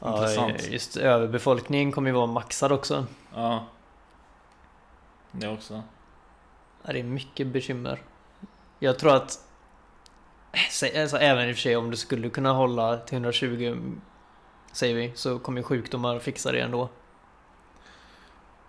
[0.00, 0.68] Ja, Intressant.
[0.70, 3.06] just överbefolkningen kommer ju vara maxad också.
[3.34, 3.66] Ja.
[5.32, 5.82] Det också.
[6.82, 8.02] Ja, det är mycket bekymmer.
[8.78, 9.38] Jag tror att...
[10.70, 13.82] Sä- Alltså, även i och för sig om du skulle kunna hålla till 120
[14.72, 16.86] Säger vi, så kommer ju sjukdomar fixa det ändå.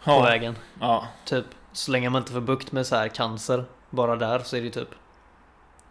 [0.03, 0.21] På Ja.
[0.21, 0.55] vägen.
[0.79, 1.07] ja.
[1.25, 4.61] Typ, så länge man inte får bukt med så här cancer bara där så är
[4.61, 4.89] det typ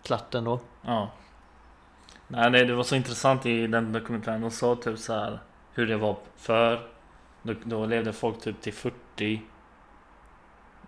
[0.02, 0.60] klart ändå.
[0.82, 1.10] Ja.
[2.28, 4.40] Nej, det, det var så intressant i den dokumentären.
[4.40, 5.38] De sa typ så här
[5.72, 6.88] hur det var för.
[7.42, 9.42] Då, då levde folk typ till 40,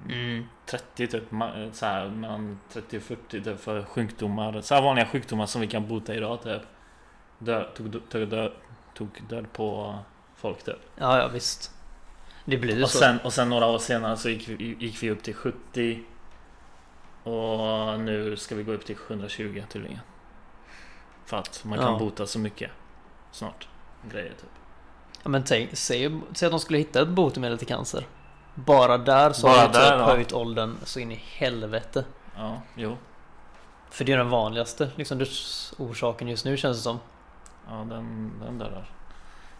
[0.08, 0.44] Mm.
[0.66, 1.24] 30 typ.
[1.72, 4.60] Så här, mellan 30 och 40 typ för sjukdomar.
[4.60, 6.62] Så här vanliga sjukdomar som vi kan bota idag typ.
[7.38, 8.52] Dö, tog, tog, död,
[8.94, 9.98] tog död på
[10.36, 10.76] folk typ.
[10.96, 11.70] Ja, ja visst.
[12.44, 12.98] Det blir ju Och så.
[12.98, 16.02] sen, och sen några år senare så gick vi, gick vi upp till 70.
[17.22, 19.98] Och nu ska vi gå upp till 720 tydligen.
[21.26, 21.98] För att man kan Ja.
[21.98, 22.70] bota så mycket
[23.32, 23.68] snart.
[24.12, 24.50] Grejer typ.
[25.22, 28.06] Ja, men tänk, säg, säg att de skulle hitta ett botemedel till cancer.
[28.54, 30.04] Bara där så Bara har typ där, ja.
[30.04, 32.04] höjt åldern så in i helvete.
[32.36, 32.96] Ja, jo.
[33.90, 36.98] För det är den vanligaste liksom, dödsorsaken just nu känns det som.
[37.68, 38.90] Ja, den, den dörrar.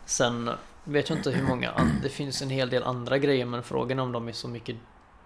[0.05, 0.51] Sen
[0.85, 4.03] vet jag inte hur många Det finns en hel del andra grejer men frågan är
[4.03, 4.77] om de är så mycket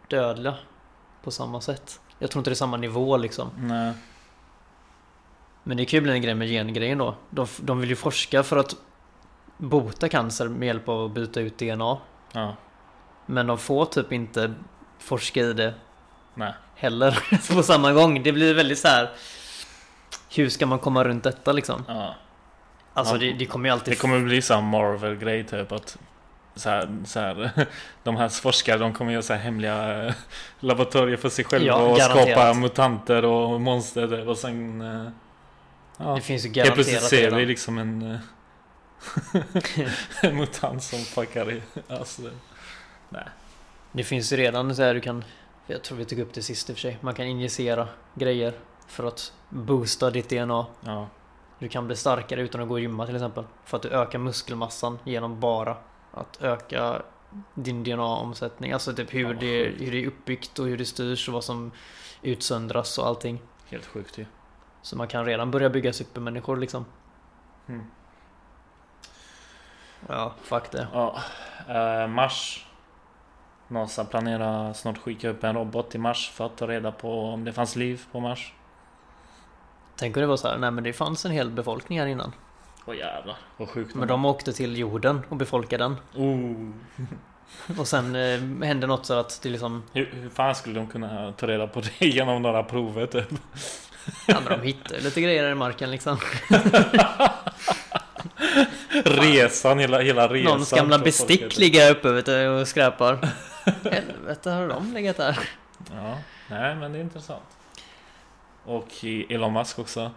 [0.09, 0.55] dödliga
[1.23, 2.01] på samma sätt.
[2.19, 3.51] Jag tror inte det är samma nivå liksom.
[3.57, 3.95] Nej.
[5.63, 7.15] Men det kan ju bli en grej med gengrejen då.
[7.31, 8.77] De, de vill ju forska för att
[9.57, 11.99] bota cancer med hjälp av att byta ut DNA.
[12.33, 12.57] Ja.
[13.27, 14.55] Men de får typ inte
[14.99, 15.75] forska i det
[16.35, 16.55] Nej.
[16.75, 17.19] heller
[17.55, 18.23] på samma gång.
[18.23, 19.11] Det blir väldigt så här.
[20.35, 21.85] Hur ska man komma runt detta liksom?
[21.89, 22.15] Ja.
[22.95, 23.95] Alltså det, det kommer ju alltid...
[23.95, 25.99] Det kommer bli så här Marvel-grej typ att
[26.55, 27.51] så här, så här,
[28.03, 30.15] de här forskare de kommer göra så här hemliga eh,
[30.61, 32.29] laboratorier för sig själva Ja, och garanterat.
[32.29, 35.11] skapa mutanter och monster typ, och sen eh,
[35.97, 38.21] ja, Det finns ju garanterat plötsligt ser vi liksom en, eh,
[40.23, 42.23] en mutant som fuckar i alltså,
[43.09, 43.25] Nej.
[43.93, 45.25] Det finns ju redan så här du kan...
[45.67, 46.99] Jag tror vi tog upp det sist i och för sig.
[47.01, 48.53] Man kan injicera grejer
[48.87, 50.67] för att boosta ditt DNA.
[50.81, 51.09] Ja.
[51.65, 53.45] Du kan bli starkare utan att gå och gymma till exempel.
[53.65, 55.77] För att du ökar muskelmassan genom bara
[56.13, 57.03] att öka
[57.55, 58.73] din DNA-omsättning.
[58.73, 61.45] Alltså typ Ja, hur det, hur det är uppbyggt och hur det styrs och vad
[61.45, 61.71] som
[62.23, 63.43] utsöndras och allting.
[63.67, 64.27] Helt sjukt ju.
[64.83, 66.85] Så man kan redan börja bygga supermänniskor liksom.
[67.67, 67.85] Mm.
[70.09, 70.89] Ja, fuck det.
[70.93, 71.19] Ja.
[71.69, 72.67] Eh, Mars.
[73.69, 77.45] NASA planerar snart skicka upp en robot till Mars för att ta reda på om
[77.45, 78.55] det fanns liv på Mars.
[79.97, 82.33] Tänk om det var så här, nej men det fanns en hel befolkning här innan.
[82.87, 83.95] Åh jävlar, vad sjukt.
[83.95, 85.97] Men de åkte till jorden och befolkade den.
[86.15, 86.71] Oh.
[87.79, 89.83] Och sen eh, hände något så att det liksom...
[89.93, 93.29] Hur, hur fan skulle de kunna ta reda på det genom några prover typ?
[94.27, 96.19] Ja men de hittade lite grejer i marken liksom.
[99.05, 100.53] Resan, hela, hela resan.
[100.53, 103.29] Någons gamla bestick ligger uppe vet du, och skräpar.
[103.91, 105.39] Helvete har de legat där?
[105.95, 106.19] Ja,
[106.51, 107.43] nej men det är intressant.
[108.65, 108.89] Och
[109.29, 110.11] Elon Musk också.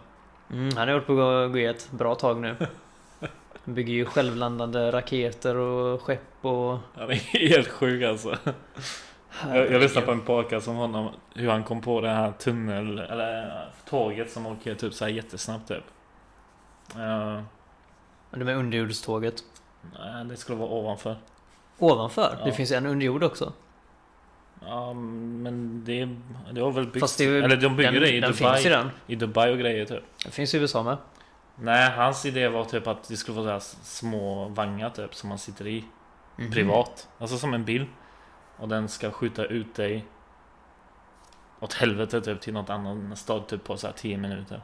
[0.50, 2.56] Mm, han har gjort på i ett bra tag nu.
[3.64, 6.78] Han bygger ju självlandande raketer och skepp och...
[6.94, 8.36] Han är helt sjuk alltså.
[9.46, 11.08] Jag, jag lyssnade på en podcast om honom.
[11.34, 15.68] Hur han kom på den här tunnel, eller tåget som åker typ så här jättesnabbt
[15.68, 15.84] typ.
[16.96, 17.40] Uh,
[18.30, 19.44] Det med underjordståget.
[19.98, 21.16] nej, det skulle vara ovanför.
[21.78, 22.36] Ovanför?
[22.38, 22.44] Ja.
[22.44, 23.52] Det finns en underjord också.
[24.66, 26.08] Ja, men det,
[26.52, 27.00] det var väl byggt...
[27.00, 28.82] Fast det är ju, eller de bygger den, det i den finns ju Dubai.
[28.82, 28.90] den.
[29.06, 30.04] I Dubai och grejer typ.
[30.22, 30.96] Den finns i USA med.
[31.56, 35.28] Nej, hans idé var typ att det skulle vara så här små vagnar typ som
[35.28, 35.84] man sitter i.
[36.36, 36.50] Mhm.
[36.50, 37.08] Privat.
[37.18, 37.86] Alltså som en bil.
[38.56, 40.04] Och den ska skjuta ut dig
[41.60, 44.60] åt helvete typ till något annan stad typ på så här 10 minuter.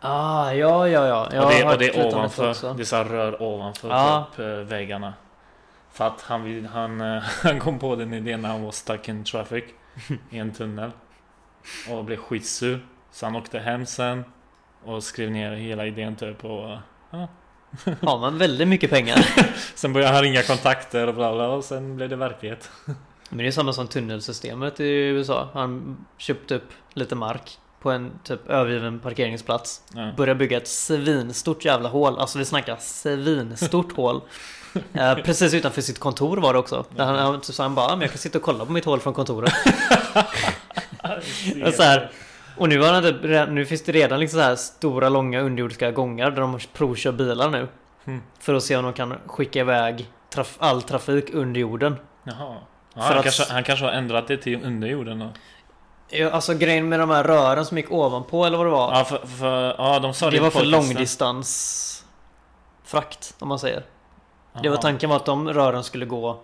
[0.00, 1.28] Ah, ja, ja, ja.
[1.32, 2.50] Jag och det, har och det hört är lite om detta ovanför.
[2.50, 2.72] också.
[2.74, 4.26] Det är så här rör ovanför Ja.
[4.36, 5.14] typ, eh, väggarna.
[5.96, 9.24] För att han, han, eh, han kom på den idén när han var stuck in
[9.24, 9.64] traffic
[10.30, 10.90] i en tunnel.
[11.90, 12.86] Och blev skitsur.
[13.12, 14.24] Så han åkte hem sen.
[14.84, 16.78] Och skrev ner hela idén typ och
[18.00, 19.16] Har man väldigt mycket pengar.
[19.74, 22.70] Sen började han ringa kontakter och bla bla och sen blev det verklighet.
[23.28, 25.48] Men det är samma som tunnelsystemet i USA.
[25.52, 29.82] Han köpte upp lite mark på en typ övergiven parkeringsplats.
[29.94, 30.12] Ja.
[30.16, 32.18] Började bygga ett svinstort jävla hål.
[32.18, 34.20] Alltså vi snackar svinstort hål.
[34.94, 36.84] Eh, precis utanför sitt kontor var det också.
[36.96, 38.84] Där han, han, så han bara, "Ja, men jag kan sitta och kolla på mitt
[38.84, 39.52] hål från kontoret.
[41.66, 42.10] Och så här,
[42.56, 43.16] och nu, har han typ,
[43.50, 47.50] nu finns det redan liksom så här stora långa underjordiska gångar där de provkör bilar
[47.50, 47.68] nu.
[48.04, 48.22] Mm.
[48.40, 51.96] För att se om de kan skicka iväg traf- all trafik under jorden.
[52.24, 52.36] Jaha.
[52.94, 55.28] Ja, han, att- kanske, han kanske har ändrat det till under jorden då.
[56.10, 58.98] Ja, Alltså grejen med de här rören som gick ovanpå eller vad det var.
[58.98, 60.70] Ja, för, för, ja de sa det det var för podcasten.
[60.88, 62.04] långdistans
[62.84, 63.82] frakt om man säger.
[64.62, 66.40] Det var tanken var att de rören skulle gå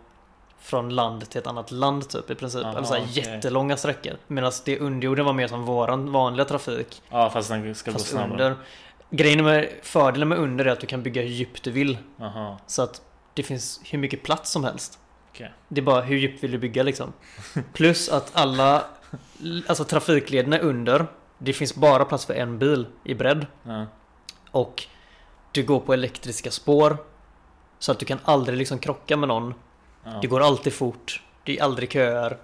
[0.59, 2.65] från land till ett annat land typ i princip.
[2.65, 3.23] Aha, eller så här okej.
[3.35, 4.17] jättelånga sträckor.
[4.27, 7.03] Medan det underjorden var mer som våran vanliga trafik.
[7.11, 8.31] Ja, fast den ska Fast gå snabbare.
[8.33, 8.57] under.
[9.11, 11.99] Grejen med fördelen med under är att du kan bygga hur djupt du vill.
[12.17, 12.59] Jaha.
[12.67, 13.03] Så att
[13.35, 14.99] det finns hur mycket plats som helst.
[15.31, 15.53] Okej.
[15.69, 17.13] Det är bara hur djupt vill du bygga liksom.
[17.73, 18.85] Plus att alla
[19.67, 21.07] alltså trafiklederna under.
[21.39, 23.47] Det finns bara plats för en bil i bredd.
[23.63, 23.87] Ja.
[24.51, 24.87] Och
[25.53, 26.97] du går på elektriska spår.
[27.83, 29.55] Så att du kan aldrig liksom krocka med någon.
[30.05, 30.19] Ja.
[30.23, 31.23] Det går alltid fort.
[31.45, 32.39] Det är aldrig köer.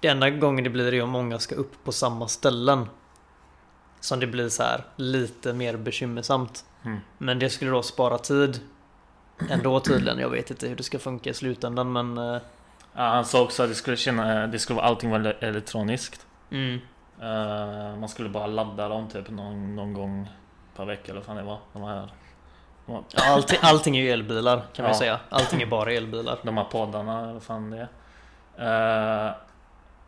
[0.00, 2.86] Det enda gången det blir är om många ska upp på samma ställen.
[4.00, 6.64] Som det blir så här lite mer bekymmersamt.
[6.84, 6.98] Mm.
[7.18, 8.60] Men det skulle då spara tid.
[9.50, 10.18] Ändå tydligen.
[10.18, 12.18] Jag vet inte hur det ska funka i slutändan men...
[12.18, 12.40] eh,
[12.94, 16.26] Ja, han sa också att det skulle känna, det skulle vara allting var elektroniskt.
[16.50, 16.80] Mm.
[17.20, 20.28] Eh, man skulle bara ladda dem typ någon, någon gång
[20.76, 21.58] per vecka eller vad fan det var.
[21.72, 22.12] De här,
[22.90, 23.02] Ja,
[23.34, 24.94] allting, allting är ju elbilar kan man Ja.
[24.94, 25.20] ju säga.
[25.28, 26.38] Allting är bara elbilar.
[26.42, 27.88] de här poddarna eller vad fan det
[28.56, 29.26] är.
[29.28, 29.32] Eh,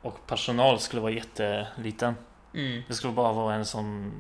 [0.03, 2.15] och personal skulle vara jätteliten.
[2.55, 2.83] Mm.
[2.89, 4.13] Det skulle bara vara en som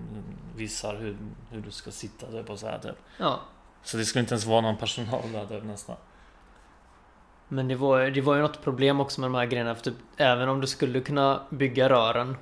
[0.56, 1.16] visar hur,
[1.50, 2.96] hur du ska sitta typ och så här typ.
[3.18, 3.40] Ja.
[3.82, 5.96] Så det skulle inte ens vara någon personal där typ nästan.
[7.48, 9.74] Men det var, det var ju något problem också med de här grejerna.
[9.74, 12.36] För typ, även om du skulle kunna bygga rören.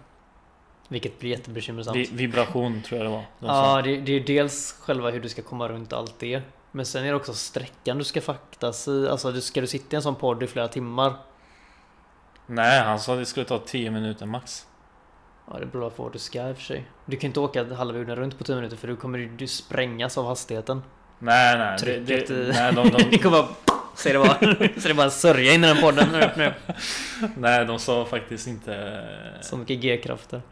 [0.90, 1.96] Vilket blir jättebekymmersamt.
[1.96, 3.24] Vi, vibration tror jag det var.
[3.38, 6.42] Ja, det, det är dels själva hur du ska komma runt allt det.
[6.72, 9.08] Men sen är det också sträckan du ska faktas i.
[9.08, 11.14] Alltså du- ska du sitta i en sån podd i flera timmar.
[12.46, 14.66] Nej, han sa att det skulle ta 10 minuter max.
[15.50, 16.84] Ja, det beror på vad du ska i och för sig.
[17.06, 20.18] Du kan inte åka halva jorden runt på 10 minuter för du kommer du sprängas
[20.18, 20.82] av hastigheten.
[21.18, 21.76] Nej, nej.
[21.80, 22.52] Det, Trycket det, i...
[22.52, 23.48] nej, de, de, det kommer bara...
[23.94, 24.34] Säg det bara.
[24.80, 26.30] Så det bara en sörja in i den podden nu.
[26.36, 26.54] nu.
[27.36, 29.04] nej, de sa faktiskt inte
[29.42, 30.42] Så mycket G-krafter.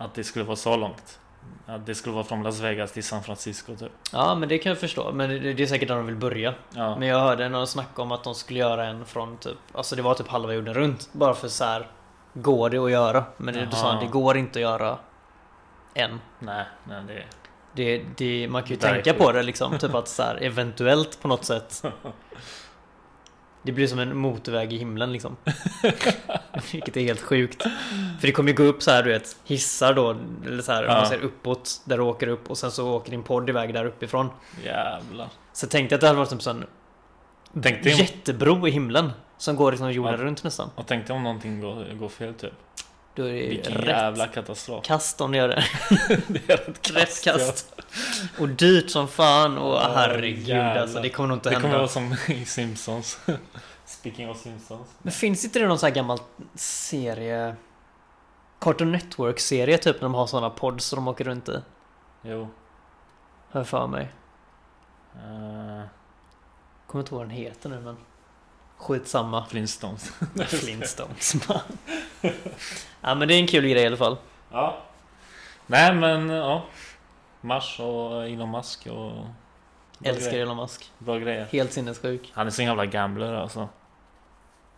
[0.00, 1.18] Att det skulle vara så långt.
[1.66, 3.92] Att det skulle vara från Las Vegas till San Francisco typ.
[4.12, 5.12] Ja, men det kan jag förstå.
[5.12, 6.54] Men det, det är säkert där de vill börja.
[6.74, 9.56] Ja, Men jag hörde någon snacka om att de skulle göra en från typ...
[9.72, 11.08] Alltså det var typ halva jorden runt.
[11.12, 11.90] Bara för så här.
[12.34, 13.24] Går det att göra?
[13.36, 14.98] Men det, du sa det går inte att göra
[15.94, 16.20] än.
[16.38, 17.24] nej, nej det...
[17.72, 19.78] Det, det, man kan ju tänka på det liksom.
[19.78, 21.84] Typ att så här, eventuellt på något sätt.
[23.62, 25.36] Det blir som en motorväg i himlen liksom.
[26.72, 27.62] Vilket är helt sjukt.
[28.20, 30.16] För det kommer ju gå upp så här du vet hissar då.
[30.46, 30.94] Eller så här Ja.
[30.94, 31.82] man ser uppåt.
[31.84, 34.28] Där du åker upp och sen så åker din podd iväg där uppifrån.
[34.64, 35.28] Jävlar.
[35.52, 36.64] Så tänkte jag att det hade varit typ sån
[37.62, 39.12] Tänk dig om, jättebro i himlen.
[39.38, 40.24] Som går liksom jorden Ja.
[40.26, 40.70] runt nästan.
[40.74, 42.52] och tänk dig om någonting går, går fel typ.
[43.20, 44.84] Då är det Vilken rätt jävla katastrof.
[44.84, 45.64] kast det gör det.
[46.28, 47.82] det är ett Rätt kast.
[48.38, 49.58] Och dyrt som fan.
[49.58, 51.00] Och Ja, herregud alltså.
[51.02, 51.68] Det kommer nog inte Det hända.
[51.68, 53.18] kommer vara som i Simpsons.
[53.84, 54.88] Speaking of Simpsons.
[55.02, 56.18] Men finns inte det någon sån här gammal
[56.54, 57.56] serie?
[58.60, 61.62] Cartoon Network-serie typ när de har såna pods som de åker runt i.
[62.22, 62.48] Jo.
[63.52, 64.08] Jag för mig.
[65.16, 65.82] Uh,
[66.86, 67.96] Kommer inte ihåg vad den heter nu men.
[68.80, 69.46] Skitsamma.
[69.46, 70.12] Flintstones.
[70.46, 71.34] Flintstones.
[73.00, 74.16] ja men det är en kul grej i alla fall.
[74.52, 74.78] Ja.
[75.66, 76.64] Nej men ja.
[77.40, 79.12] Mars och Elon Musk och...
[80.04, 80.42] Älskar grejer.
[80.42, 80.92] Elon Musk.
[80.98, 81.48] Bra grejer.
[81.52, 82.32] Helt sinnessjuk.
[82.34, 83.68] Han är så jävla gambler alltså.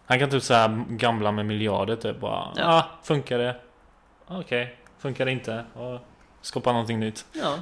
[0.06, 2.48] Han kan typ såhär gambla med miljarder typ bara.
[2.56, 2.62] Ja.
[2.64, 3.56] Ah, funkar det?
[4.26, 4.76] Okej.
[4.98, 5.64] Funkar det inte?
[5.74, 6.00] Ja.
[6.40, 7.24] Skapa någonting nytt.
[7.32, 7.58] Ja.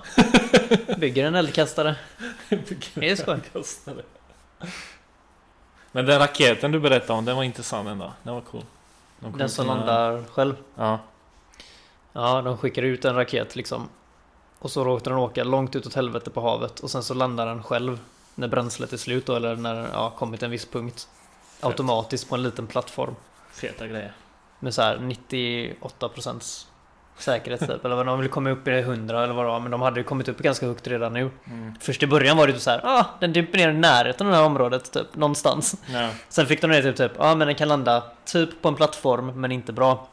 [0.97, 1.97] Bygger en eldkastare.
[2.95, 3.41] Det är skoj.
[5.93, 8.13] Men den raketen du berättade om, den var intressant ändå.
[8.23, 8.65] Den var cool.
[9.21, 10.55] De Den som landar själv.
[10.75, 10.99] Ja.
[12.13, 13.89] Ja, de skickar ut en raket liksom.
[14.59, 17.47] Och så råkar den åka långt ut åt helvete på havet och sen så landar
[17.47, 17.99] den själv
[18.35, 21.09] när bränslet är slut då eller när den ja, kommit en viss punkt.
[21.61, 23.15] Automatiskt på en liten plattform.
[23.53, 24.13] Feta grejer.
[24.59, 26.67] Med så här 98%
[27.23, 27.85] säkerhet typ.
[27.85, 29.61] Eller vad de vill komma upp i 100 eller vad det var.
[29.61, 31.31] Men de hade ju kommit upp ganska högt redan nu.
[31.45, 31.75] Mm.
[31.81, 34.31] Först i början var det typ så här, ah, den dimper ner i närheten av
[34.31, 35.17] det här området typ.
[35.17, 35.77] Någonstans.
[35.93, 36.09] Ja.
[36.29, 39.41] Sen fick de ner typ, typ, ja men den kan landa typ på en plattform
[39.41, 40.09] men inte bra.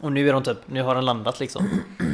[0.00, 1.68] Och nu är de typ, nu har den landat liksom.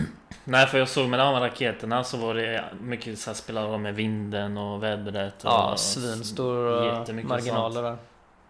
[0.44, 3.72] Nej för jag såg med de här raketerna så var det mycket så här spelade
[3.72, 5.44] de med vinden och vädret.
[5.44, 7.96] Och Ja, svinstor marginaler där.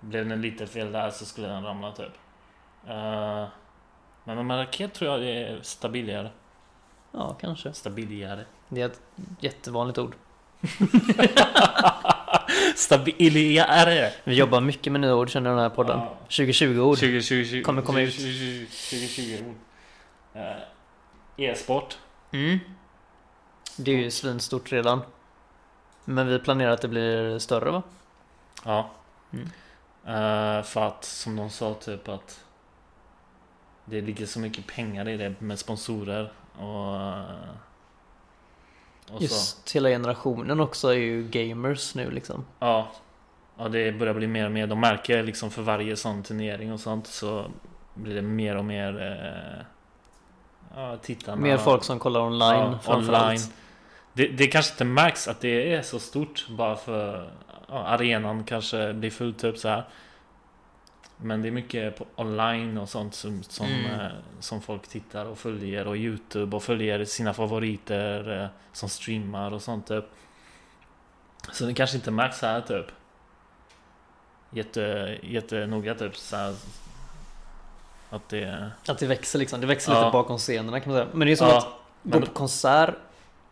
[0.00, 2.12] Blev det lite fel där så skulle den ramla typ.
[2.88, 3.44] Eh,
[4.34, 6.30] men med raket tror jag det är stabilare.
[7.12, 7.72] Ja, kanske.
[7.72, 8.44] Stabilare.
[8.68, 9.00] Det är ett
[9.40, 10.14] jättevanligt ord.
[12.76, 14.12] Stabilare!
[14.24, 15.98] Vi jobbar mycket med nya ord känner jag den här podden.
[15.98, 16.16] Ja.
[16.28, 16.98] 2020-ord.
[16.98, 18.14] 2020 Kommer komma ut.
[18.14, 19.54] 2020 ord.
[20.32, 20.56] Eh,
[21.36, 21.98] E-sport.
[22.32, 22.58] Mm.
[23.76, 25.00] Det är ju svinstort redan.
[26.04, 27.82] Men vi planerar att det blir större va?
[28.64, 28.90] Ja.
[29.32, 29.44] Mm.
[30.06, 32.44] Eh, för att som de sa typ att
[33.90, 36.94] det ligger så mycket pengar i det med sponsorer och,
[39.14, 39.22] och så.
[39.22, 42.44] Just hela generationen också är ju gamers nu liksom.
[42.58, 42.88] Ja.
[43.58, 44.66] ja, det börjar bli mer och mer.
[44.66, 47.44] De märker liksom för varje sån turnering och sånt så
[47.94, 49.64] blir det mer och mer eh,
[50.76, 51.42] ja, tittarna.
[51.42, 53.40] Mer folk som kollar online Ja, online.
[54.12, 57.30] Det, det kanske inte märks att det är så stort bara för
[57.68, 59.84] ja, arenan kanske blir full typ så här.
[61.20, 64.00] Men det är mycket online och sånt som, som, Mm.
[64.00, 64.06] eh,
[64.40, 69.62] som folk tittar och följer och Youtube och följer sina favoriter eh, som streamar och
[69.62, 70.04] sånt typ.
[71.52, 72.86] Så det kanske inte märks här typ.
[74.50, 76.54] Jätte, jättenoga typ så här,
[78.10, 78.70] Att det...
[78.88, 79.60] Att det växer liksom.
[79.60, 79.98] Det växer Ja.
[80.00, 81.08] lite bakom scenerna kan man säga.
[81.14, 81.66] Men det är som Ja, att
[82.02, 82.94] gå på konsert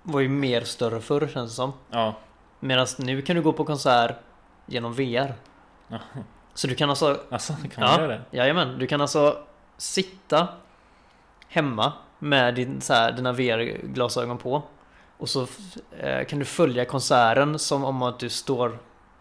[0.02, 1.72] var ju mer större förr känns det som.
[1.90, 2.14] Ja.
[2.60, 4.16] Medan nu kan du gå på konsert
[4.66, 5.34] genom VR.
[5.88, 5.98] ja.
[6.56, 7.98] Så du kan alltså Alltså kan man Ja.
[8.00, 8.20] göra det?
[8.30, 9.38] Jajamän, du kan alltså
[9.76, 10.48] sitta
[11.48, 14.62] hemma med din, så här, dina VR-glasögon på
[15.18, 15.46] och så
[15.98, 18.78] eh, kan du följa konserten som om att du står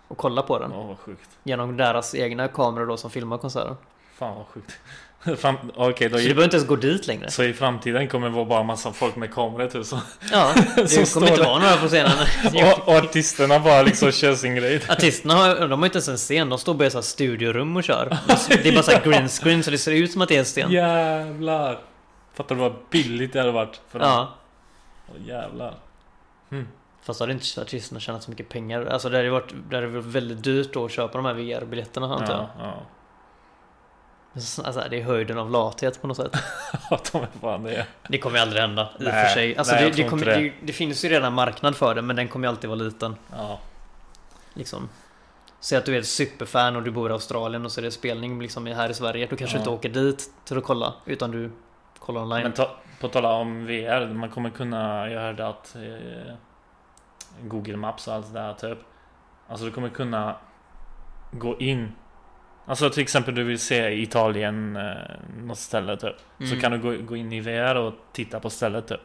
[0.07, 1.29] och kollar på den Åh vad sjukt.
[1.43, 3.75] genom deras egna kameror då som filmar konserten.
[4.13, 4.71] Fan vad sjukt.
[5.37, 7.31] Fram, okej, då Så du i, behöver inte ens gå dit längre.
[7.31, 9.99] så i framtiden kommer det vara bara massa folk med kameror typ så.
[10.31, 12.11] Ja, det Som kommer inte står vara några på scenen.
[12.73, 14.81] och, och artisterna bara liksom kör sin grej.
[14.89, 17.83] Artisterna har, de har inte ens en scen, de står bara i så studiorum och
[17.83, 18.17] kör.
[18.47, 20.39] Det är bara så här green screen så det ser ut som att det är
[20.39, 20.71] en scen.
[20.71, 21.79] Jävlar.
[22.33, 23.81] Fattar du vad billigt det hade varit?
[23.91, 24.09] För dem?
[24.09, 24.33] Ja.
[25.09, 25.73] Åh, jävlar.
[27.05, 28.85] Fast då hade inte artisterna tjänat så mycket pengar.
[28.85, 32.13] Alltså det hade varit, det hade varit väldigt dyrt då att köpa de här VR-biljetterna
[32.15, 32.41] antar jag.
[32.41, 32.73] Ja, ja.
[34.35, 36.31] Alltså det är höjden av lathet på något sätt.
[36.89, 36.99] Ja,
[37.41, 37.87] fan det.
[38.09, 39.57] Det kommer ju aldrig hända i och Nej, för sig.
[39.57, 40.51] Alltså nej, det, det, kommer, det.
[40.61, 40.73] det.
[40.73, 43.15] Finns ju redan marknad för det men den kommer ju alltid vara liten.
[43.31, 43.59] Ja.
[44.53, 44.89] Liksom.
[45.59, 47.91] Säg att du är ett superfan och du bor i Australien och så är det
[47.91, 49.27] spelning liksom här i Sverige.
[49.29, 49.59] Då kanske Ja.
[49.59, 51.51] du inte åker dit till att kolla utan du
[51.99, 52.43] kollar online.
[52.43, 56.33] Men ta, på tala om VR, man kommer kunna, jag hörde att eh,
[57.41, 58.77] Google Maps och allt det där typ.
[59.47, 60.35] Alltså du kommer kunna
[61.31, 61.91] gå in.
[62.65, 64.93] Alltså till exempel du vill se Italien, eh,
[65.37, 66.15] något ställe typ.
[66.37, 66.59] Så Mm.
[66.61, 69.01] kan du gå, gå in i VR och titta på stället typ.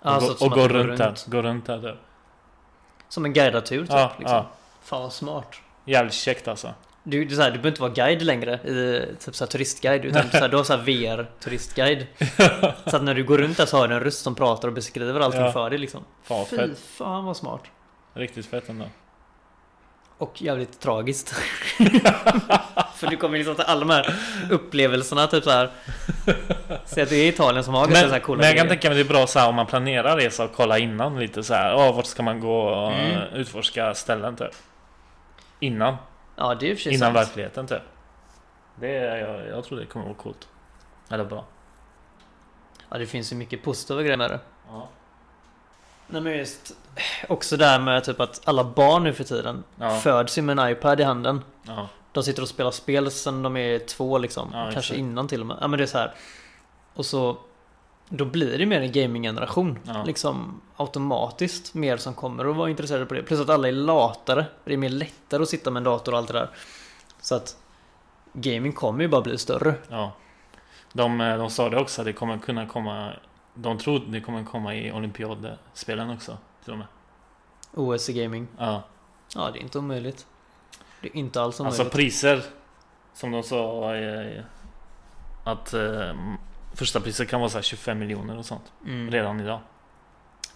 [0.00, 1.14] Och, Alltså, gå, och gå du går runt, där.
[1.26, 1.96] Gå runt där typ.
[3.08, 3.90] Som en guidad tur typ.
[3.90, 4.36] Ja, liksom.
[4.36, 4.46] ja.
[4.82, 5.56] Fan vad smart.
[5.84, 6.74] Jävligt käckt alltså.
[7.02, 10.04] Du, är så här, du behöver inte vara guide längre i typ så här turistguide
[10.04, 12.06] utan så här, du har så här VR turistguide.
[12.86, 14.74] så att när du går runt där så har du en röst som pratar och
[14.74, 15.52] beskriver allting Ja.
[15.52, 16.04] för dig liksom.
[16.22, 16.78] Fan Fy fett.
[16.78, 17.62] fan vad smart.
[18.14, 18.84] Riktigt fett ändå.
[20.18, 21.34] Och jävligt tragiskt.
[22.98, 24.14] för du kommer liksom till alla de här
[24.50, 25.70] upplevelserna typ så här.
[26.84, 28.88] Säg att det är Italien som har Men, så här coola men jag kan tänka
[28.88, 31.54] mig det är bra så här om man planerar resa och kolla innan lite så
[31.54, 31.74] här.
[31.74, 33.22] Åh, vart ska man gå och Mm.
[33.34, 34.50] utforska ställen typ.
[35.60, 35.96] Innan.
[36.36, 37.28] Ja det är sig Innan sant.
[37.28, 37.82] verkligheten typ.
[38.80, 40.48] Det är, jag, jag tror det kommer vara coolt.
[41.10, 41.44] Eller bra.
[42.90, 44.40] Ja det finns ju mycket positiva grejer med det.
[44.70, 44.88] Ja.
[46.06, 46.72] Nej men just
[47.28, 49.90] också där med typ att alla barn nu för tiden Ja.
[49.98, 51.44] föds ju med en iPad i handen.
[51.62, 51.88] Ja.
[52.16, 54.48] De sitter och spelar spel sen de är två liksom.
[54.52, 54.98] Ja, Kanske exakt.
[54.98, 55.58] innan till och med.
[55.60, 56.14] Ja men det är så här.
[56.94, 57.36] Och så
[58.08, 59.78] då blir det mer en gaming-generation.
[59.84, 60.04] Ja.
[60.04, 63.22] Liksom automatiskt mer som kommer att vara intresserade på det.
[63.22, 64.46] Plus att alla är latare.
[64.64, 66.50] Det är mer lättare att sitta med en dator och allt det där.
[67.20, 67.56] Så att
[68.32, 69.74] gaming kommer ju bara bli större.
[69.88, 70.12] ja.
[70.92, 73.12] De, eh, de sa det också, det kommer kunna komma
[73.54, 76.38] De tror det kommer komma i olympiadspelen också.
[76.64, 76.86] Till och med.
[77.74, 78.48] OS i gaming.
[78.58, 78.82] Ja.
[79.34, 80.26] Ja det är inte omöjligt.
[81.00, 81.80] Det är inte alls omöjligt.
[81.80, 82.42] Alltså priser
[83.14, 84.42] Som de sa eh,
[85.44, 86.14] Att eh,
[86.74, 89.10] första priset kan vara så här 25 miljoner och sånt mm.
[89.10, 89.60] Redan idag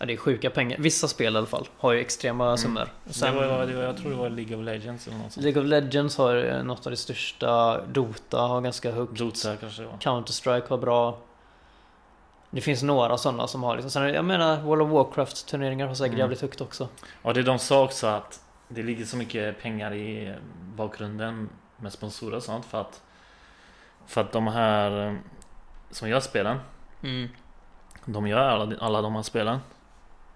[0.00, 0.79] Ja det är sjuka pengar.
[0.79, 2.88] Vissa spel i alla fall har ju extrema summor.
[3.07, 5.44] Sen, det var, det var, Jag tror det var League of Legends eller något sånt
[5.44, 7.81] League of Legends har eh, något av det största.
[7.87, 9.18] Dota har ganska högt.
[9.18, 11.18] Dota kanske Counter-Strike har bra.
[12.50, 13.90] Det finns några sådana som har liksom.
[13.90, 16.18] Sen, jag menar World of Warcraft turneringar har säkert Mm.
[16.18, 16.88] jävligt högt också.
[17.22, 18.40] Ja det de sa också att
[18.72, 20.35] Det ligger så mycket pengar i
[20.74, 23.03] bakgrunden Med sponsorer och sånt för att
[24.07, 25.14] För att de här eh,
[25.90, 26.59] Som gör spelen
[27.03, 27.28] Mm.
[28.05, 29.59] De gör alla, alla de här spelen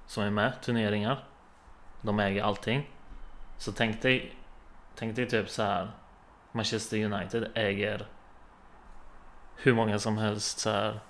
[0.06, 1.24] Som är med, turneringar
[2.00, 2.90] De äger allting
[3.58, 4.36] Så tänk dig
[4.94, 5.90] Tänk dig typ så här
[6.52, 8.06] Manchester United äger
[9.56, 11.00] Hur många som helst så här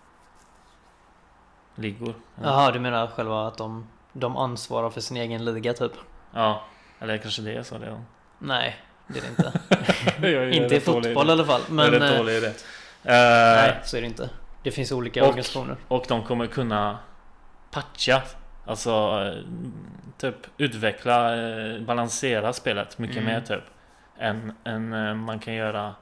[1.74, 5.92] Ligor Jaha, du menar själva att de, de ansvarar för sin egen liga typ?
[6.32, 6.62] Ja
[7.04, 8.04] Eller kanske det är så redan
[8.38, 8.76] Nej,
[9.06, 10.56] det är det inte.
[10.56, 11.20] Inte i fotboll i det.
[11.32, 11.60] alla fall.
[11.68, 12.54] Jag är Men rätt eh, dålig i det
[13.02, 14.30] nej, Eh, så är det inte.
[14.62, 15.76] Det finns olika och- organisationer.
[15.88, 16.98] Och de kommer kunna
[17.70, 18.22] Patcha
[18.66, 19.42] Alltså eh,
[20.18, 21.30] typ utveckla,
[21.86, 23.32] balansera spelet mycket Mm.
[23.34, 23.64] mer typ.
[24.18, 25.94] Än, än man kan göra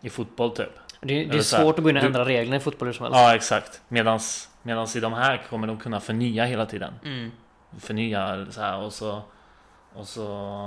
[0.00, 0.70] i fotboll typ.
[1.00, 3.18] Det, det är svårt att in och du- ändra reglerna i fotboll hur som helst.
[3.18, 3.80] Ja exakt.
[3.88, 6.94] Medans, medans i de här kommer de kunna förnya hela tiden.
[7.04, 7.32] Mm.
[7.80, 9.22] Förnya så här och så
[9.94, 10.20] och så,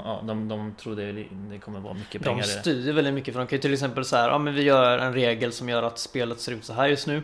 [0.06, 1.12] ja, de, de tror det,
[1.52, 2.60] det kommer vara mycket De pengar i det.
[2.62, 4.98] styr väldigt mycket för de kan ju till exempel så här, ja men vi gör
[4.98, 7.24] en regel som gör att spelet ser ut så här just nu.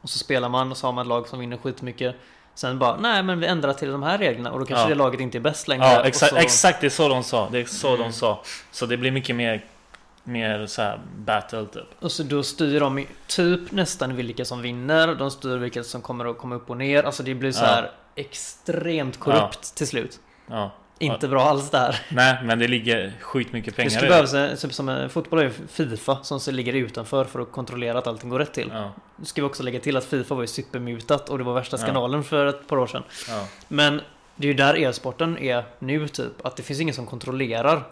[0.00, 2.16] Och så spelar man och så har man ett lag som vinner skitmycket.
[2.54, 4.88] Sen bara, nej men vi ändrar till de här reglerna och då kanske Ja.
[4.88, 5.84] det laget inte är bäst längre.
[5.84, 7.48] Ja exakt, så, exakt det är så de sa.
[7.52, 8.00] Det är så Mm.
[8.00, 8.42] de sa.
[8.70, 9.64] Så det blir mycket mer
[10.24, 11.86] Mer så här battle typ.
[12.00, 15.14] Och så då styr de typ nästan vilka som vinner.
[15.14, 17.02] De styr vilka som kommer att komma upp och ner.
[17.02, 17.66] Alltså det blir så Ja.
[17.68, 20.20] här extremt korrupt till slut.
[20.46, 20.70] Ja.
[21.02, 22.00] Inte bra alls där.
[22.08, 25.38] Nej men det ligger skitmycket Det pengar skulle i behövas, en- typ som en, fotboll
[25.38, 28.70] är ju Fifa som ligger utanför för att kontrollera att allting går rätt till.
[28.74, 31.54] Ja, Nu ska vi också lägga till att Fifa var ju supermutat och det var
[31.54, 31.82] värsta Ja.
[31.82, 33.02] skandalen för ett par år sedan.
[33.28, 34.00] ja, Men
[34.36, 36.46] det är ju där e-sporten är nu typ.
[36.46, 37.82] Att det finns ingen som kontrollerar.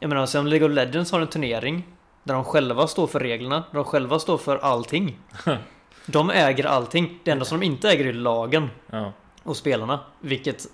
[0.00, 1.82] Jag menar, som League of Legends har en turnering.
[2.24, 3.56] Där de själva står för reglerna.
[3.56, 5.18] Där de själva står för allting.
[6.06, 7.18] De äger allting.
[7.24, 10.00] Det enda som de inte äger är lagen ja, och spelarna.
[10.20, 10.66] Vilket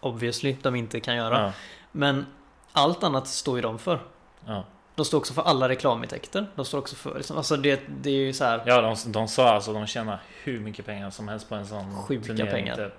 [0.00, 1.42] obviously de inte kan göra.
[1.42, 1.52] ja,
[1.92, 2.26] Men
[2.72, 4.00] allt annat står ju de för.
[4.46, 4.64] ja.
[4.94, 6.46] De står också för alla reklamintäkter.
[6.54, 7.14] De står också för...
[7.14, 8.62] Liksom, alltså det, det är ju så här.
[8.66, 11.94] Ja, de, de sa alltså de tjänar hur mycket pengar som helst på en sån
[12.02, 12.76] Sjuka turnering, pengar.
[12.76, 12.92] Typ.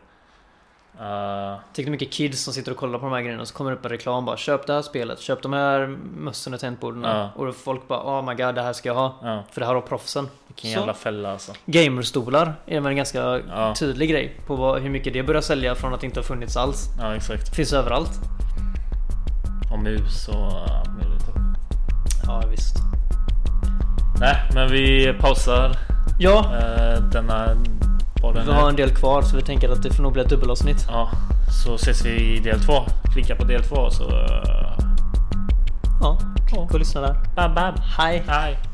[1.02, 3.54] Uh, Tänk hur mycket kids som sitter och kollar på de här grejerna och så
[3.54, 5.88] kommer det upp en reklam bara Köp det här spelet, köp de här
[6.18, 7.30] mössorna och tangentborden Ja.
[7.36, 9.74] Och folk bara Oh my god, det här ska jag ha ja, För det här
[9.74, 10.78] har proffsen vilken Så.
[10.78, 11.52] jävla fälla alltså.
[11.66, 13.42] Gamerstolar är väl en ganska
[13.80, 16.58] tydlig grej På vad, hur mycket det börjar sälja från att det inte har funnits
[16.58, 17.56] alls Ja, exakt.
[17.56, 18.12] Finns överallt
[19.74, 21.26] Och mus och allt möjligt.
[21.26, 21.36] typ.
[22.26, 22.76] Ja visst
[24.20, 25.72] Nej, men vi pausar
[26.20, 27.10] Ja, uh,
[28.22, 30.22] denna podden vi har en del kvar så vi tänker att det får nog bli
[30.22, 31.10] ett dubbelavsnitt Ja,
[31.64, 32.74] så ses vi i del två.
[33.14, 34.04] Klicka på del två så...
[34.04, 34.80] Uh,
[36.02, 36.18] Ja,
[36.52, 37.80] gå och lyssna där bab, bab.
[37.80, 38.24] Hej!
[38.28, 38.69] Hej!